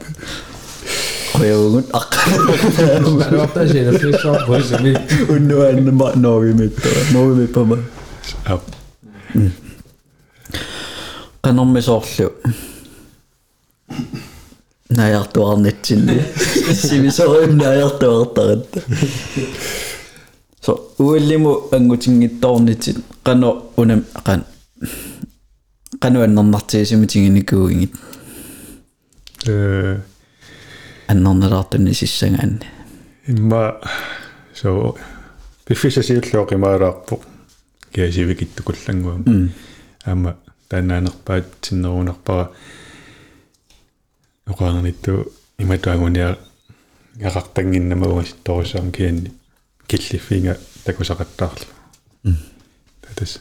[1.32, 4.92] қоягугут аққалуартаа Алуартаасина фисоо босми
[5.32, 7.78] уннуааннама новимитта новимиппама
[8.44, 8.62] ап
[11.40, 12.32] канормисоорлу
[14.90, 16.22] наяртуарнитсинни
[16.74, 18.66] симисоорим наяртуартарат
[20.60, 24.44] со уиллиму ангутингитторнитит қано унам қан
[26.02, 27.94] қано аннернартигисимитингиникуугингит
[29.46, 30.00] э.
[31.06, 32.66] Аннернелаартунни сиссагаанни
[33.26, 33.80] имма
[34.52, 34.96] со
[35.64, 37.20] пиффисасиуллуоқимаалаарпо
[37.94, 39.52] киасивикиттукуллангуам
[40.04, 40.36] аама
[40.68, 42.50] танаанерпаат синнерунерпара
[44.46, 46.36] оқаанернитту иматуагуниа
[47.14, 49.32] гақартангиннамаугаситторусаам кианни
[49.86, 51.66] киллиффинга такусақаттаарлу
[53.02, 53.40] татас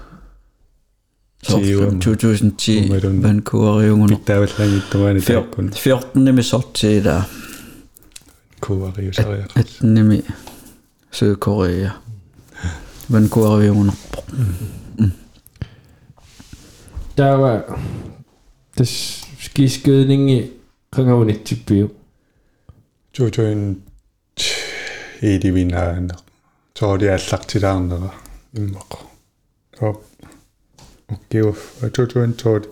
[1.47, 4.17] 2010 Vancouver-regionen.
[4.17, 5.71] Pitävällängittumaani taakkun.
[6.13, 7.23] 14 sortii tää.
[8.67, 9.45] Kuoriusarja.
[9.47, 10.25] 18 nimi
[11.11, 11.91] Syd-Korea.
[13.11, 13.93] Vancouver-regionen.
[17.17, 17.79] Der var
[18.79, 20.61] des skiskydning i
[20.95, 21.95] Kangavunitsippiu.
[23.17, 23.83] Tutuin
[25.21, 26.15] ei divinaana.
[26.79, 28.09] Tuo oli ällaktidaanana.
[28.57, 29.11] Immako.
[29.81, 30.10] Hoppa.
[31.95, 32.65] Жожоин тоол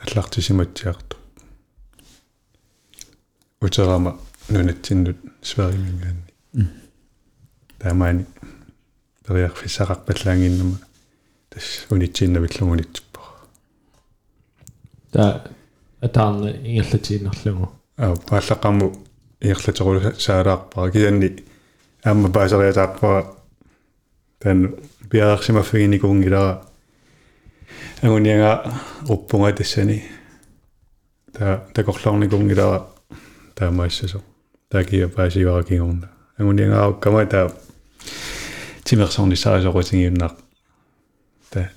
[0.00, 1.16] аллартисиматсиарту
[3.60, 4.18] утерама
[4.48, 6.68] нунатсиннут сверимингаанни
[7.78, 8.26] таамаани
[9.26, 10.76] периарфиссақарпаллаангиннама
[11.50, 13.20] тас унитсиннавиллугунитсиппо
[15.12, 15.44] та
[16.00, 18.92] атаарне ингерлатииннерлугу аа пааллақарму
[19.40, 21.44] иерлатеру саалаарпара кианни
[22.04, 23.34] аама паасериатаарпара
[24.38, 24.76] тан
[25.10, 26.73] биарсимаффигиникуунгилара
[28.02, 28.72] агуниага
[29.08, 30.04] уппунга тассани
[31.32, 32.86] та такорлорникуунгилара
[33.54, 34.22] таамаассасо
[34.68, 37.50] такиа паасиваракигорна агуниага ауккама та
[38.84, 40.32] тимерсорнissaасоқутингиуннар
[41.50, 41.70] та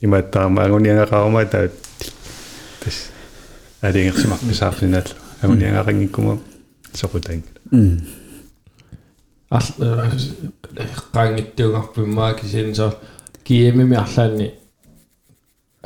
[0.00, 1.68] иматтаама агуниага қаама та
[2.80, 3.10] тас
[3.82, 5.08] алингерсимарписаарфинаал
[5.42, 6.38] агуниагарингиккума
[6.94, 7.42] соқутаин
[9.50, 9.64] ар
[11.12, 12.98] qaangittуugarpimmaa кисинсо
[13.44, 14.54] киемими арлаанни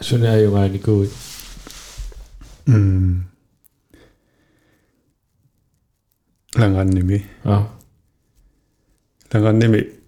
[0.00, 1.10] суниаюгааникуи
[2.66, 3.30] м
[6.56, 7.26] ланганними.
[7.44, 7.68] А.
[9.32, 10.00] Ланганними.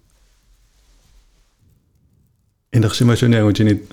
[2.71, 3.91] Инерсимасуниагутинит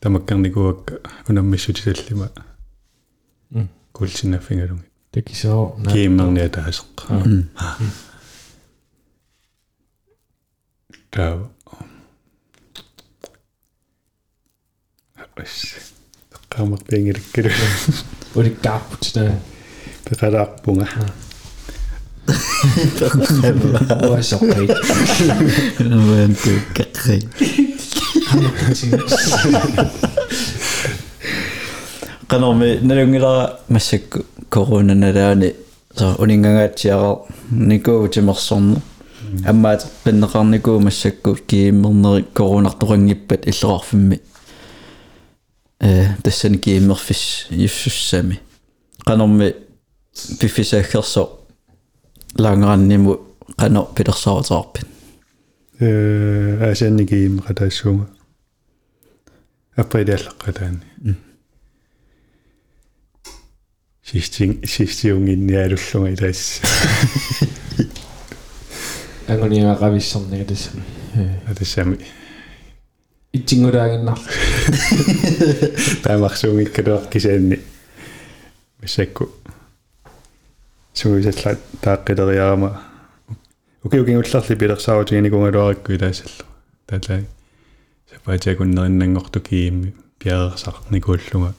[0.00, 2.30] тамаккарникуакка унаммиссутилаллима
[3.92, 7.22] кулсинаффингалунги такисоо кииммерниа таасеққа
[11.10, 11.53] таа
[15.33, 15.53] аппас
[16.31, 17.49] таққамақ пингиликкилу
[18.35, 19.39] уликкаарпутина
[20.05, 20.87] пеқалаарпунга
[24.09, 24.71] уасоққит
[25.79, 27.21] вэнту какрей
[32.27, 35.55] канорми налунгилара массакку коронаналаани
[35.95, 37.17] со унингагаатсиара
[37.49, 38.81] никуу тимерсорну
[39.45, 42.25] аммаат пиннеқарникуу массакку кииммернери
[46.24, 48.36] تسن كيمر فيس يفسس سامي
[49.06, 49.54] قنرمي
[50.14, 51.28] في فيس اكرسو
[52.38, 53.20] لانغرانيمو
[53.58, 54.82] قنو بيدرسو تاربن
[56.70, 58.06] عشان نجيم قد شوما
[59.78, 60.78] أبيد القدان
[64.02, 66.60] شيشتين شيشتين إني أرسل ما يدرس
[69.28, 70.82] أقول يا غبي سمني هذا سامي
[71.46, 71.96] هذا سامي
[73.34, 74.18] итсингулаагиннар
[76.04, 77.58] таамарсуунгиккалуар кисаанни
[78.80, 79.30] миссакку
[80.94, 82.70] суусалла тааққилериарама
[83.82, 86.46] окей окей улларли пилерсаавутигиникунгалуарикку илаассаллу
[86.86, 87.24] талаа
[88.10, 91.54] сапаатиакуннериннангорту киимми пиаерсақ никууллунга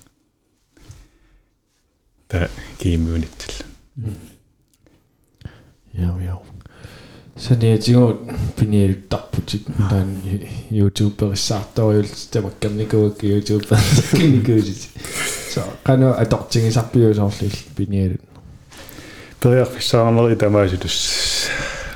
[2.27, 2.49] та
[2.80, 3.65] кииммиунитсалла
[5.93, 6.55] яу яу
[7.38, 8.20] саниатигу
[8.56, 10.22] пиниэлуттарпутик таан
[10.70, 14.90] ютуберissаарторюл тамаккарникуак ютуберникуусит
[15.53, 18.22] со кано атортигисарпиусоорлил пиниэлут
[19.41, 21.49] периарфиссаарнери тамаасутус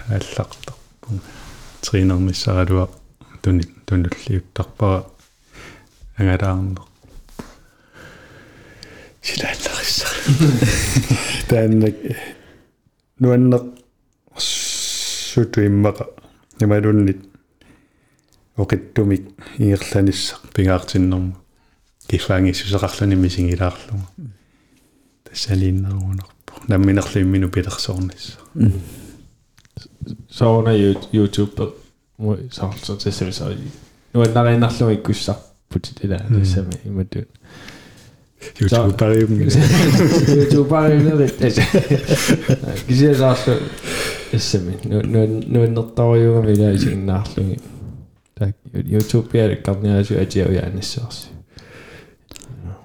[0.09, 1.21] аллартарпун
[1.81, 2.89] тринермиссаралуа
[3.41, 5.05] туни тунуллиуттарпара
[6.17, 6.83] ангалаарнер
[9.21, 10.07] силаалларисса
[11.47, 11.95] тааннак
[13.19, 13.63] нуаннеқ
[15.29, 16.05] суту иммаqa
[16.59, 17.19] nimалуннит
[18.57, 19.23] оқиттумик
[19.57, 21.35] иерланиссақ пингаартиннэрму
[22.09, 24.05] кифаангиссусеқарлуни мисигилаарлуга
[25.25, 28.39] тассалииннеруунерпо намминерлиммину пилерсоорнисса
[30.29, 30.73] соона
[31.11, 31.59] ютуб
[32.17, 33.55] му саарсо тассами саа
[34.13, 37.29] нуаннариннарлуми иккуссарпутит ила тассами иматут
[38.59, 41.35] YouTube париум ютуб паринерит
[42.87, 43.55] кисиасаарлу
[44.31, 47.59] тассами нуаннертариугами ила исигиннаарлуги
[48.35, 51.27] так ютуб яа карниасу атиауяаниссаарси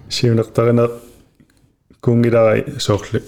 [0.08, 0.90] сиунертарина
[2.00, 3.20] кунгилари соорлу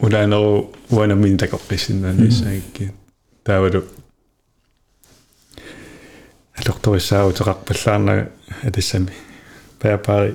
[0.00, 2.92] улаанеру уанамин такоққиссиннаанниссаагикки
[3.44, 3.84] таавалу
[6.56, 8.30] алорториссаавутеқарпаллаарнага
[8.62, 9.12] атассами
[9.80, 10.34] паапаари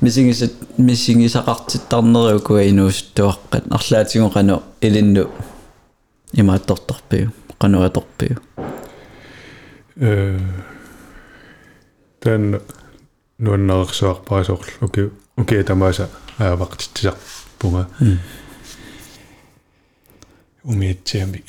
[0.00, 5.30] мисингисат мисингисақартиттарнериукуа инуустуаққат арлаатигу қану илинну
[6.32, 8.38] имаатторторпиу қануаторпиу
[9.96, 10.38] э
[12.20, 12.60] тэн
[13.38, 16.08] нуаннерсуарпаасоорлу окей окей тамааса
[16.38, 17.88] аавартитсисарпунга
[20.64, 21.44] умиатсиами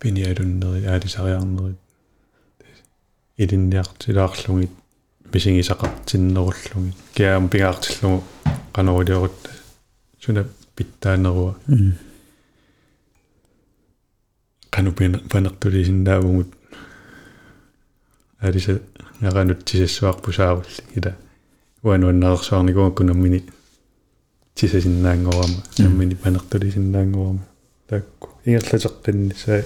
[0.00, 1.76] пиниалуннери аалисариарнери.
[3.36, 4.70] Илинниартилаарлугит
[5.32, 8.24] мисигисақартиннеруллугит киаам пингаартиллугу
[8.72, 9.32] канорулиорут
[10.20, 10.46] суна
[10.76, 11.54] питтаанеруа
[14.70, 16.48] кану панертулисиннаавгут
[18.40, 18.80] алиса
[19.20, 21.12] ngaranuttisissuarpusaavalli ila
[21.82, 23.44] уануаннерсуарникуакку наммини
[24.54, 27.44] тисасиннаангорама наммини панертулисиннаангорама
[27.88, 29.62] таакку ингерлатеққинни саа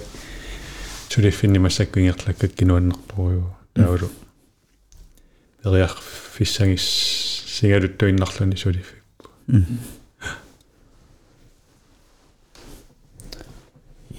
[1.09, 4.09] тулиффинни массакку ингерлаккат кинуаннерпоруйу таавалу
[5.64, 5.96] периар
[6.36, 6.84] фиссагис
[7.46, 9.30] сингалуттуиннарлуни сулиффиппу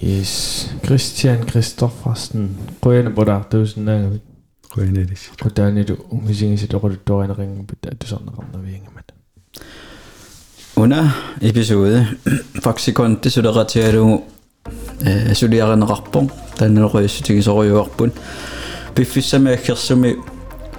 [0.02, 0.68] Yes.
[0.82, 2.50] Christian Christoffersen.
[2.82, 4.22] Qoyana bodaartuusinnaagavit.
[4.74, 9.12] qoinalис Qutaanilu umisigisit oquluttuarineqinnguput atusarneqarnaviingamat.
[10.76, 12.08] уна эпизоде
[12.62, 14.24] факсиконти сулератиалугу
[15.04, 18.12] э сулиаринеқарпо таннеқоиссутигисоруйуарпут
[18.94, 20.35] пиффиссамиаккерсуми Facebook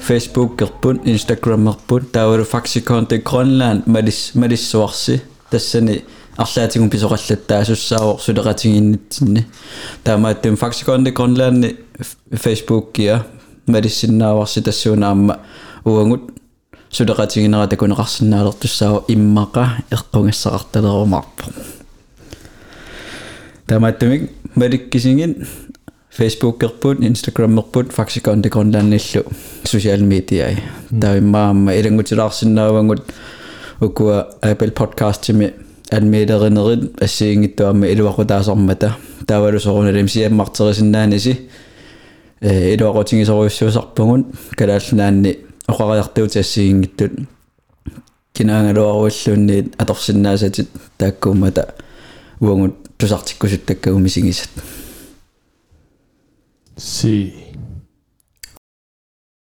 [0.08, 6.04] керпун Instagram мерпут таавалу факсиконти Грönland малис малиссуарси тассани
[6.38, 9.46] арлаатигун писоқаллаттаа суссаавор сулератигиннитсинни
[10.04, 11.78] таамааттум факсиконти Grönland
[12.32, 13.26] Facebook киа
[13.68, 15.40] малиссиннааварси тассуунаама
[15.86, 16.32] уангут
[16.90, 21.54] сулератигинера такунеқарсинаалертуссаава иммақа эққунгассақарталерумарпо
[23.68, 25.48] таамааттумик маликкисингин
[26.19, 29.23] Facebookerpun, Instagrammerpun, faktisk on the Grønlandillu,
[29.65, 30.57] social media.
[30.91, 31.01] Mm.
[31.01, 33.03] Der er mamma, et engut til Larsen, og engut,
[33.81, 35.53] og kunne Apple Podcast til mig,
[35.93, 38.67] at med der rinder ind, at se inget der med et år, der er sammen
[38.67, 38.91] med der.
[39.29, 41.41] Der var du så rundt, dem siger, at Martere sin nærende sig.
[42.43, 44.27] Øh, et år, ting så røst, så på hun,
[44.59, 45.35] kan der altså nærende,
[45.67, 47.29] og rører det til at se inget den.
[48.35, 50.67] Kinang er du også lønnet, at der sin nærende sig til,
[51.01, 51.65] der kommer der.
[52.41, 52.71] Uangut,
[53.01, 54.88] du sagde, at du sagde, at at du
[56.79, 57.48] Sí.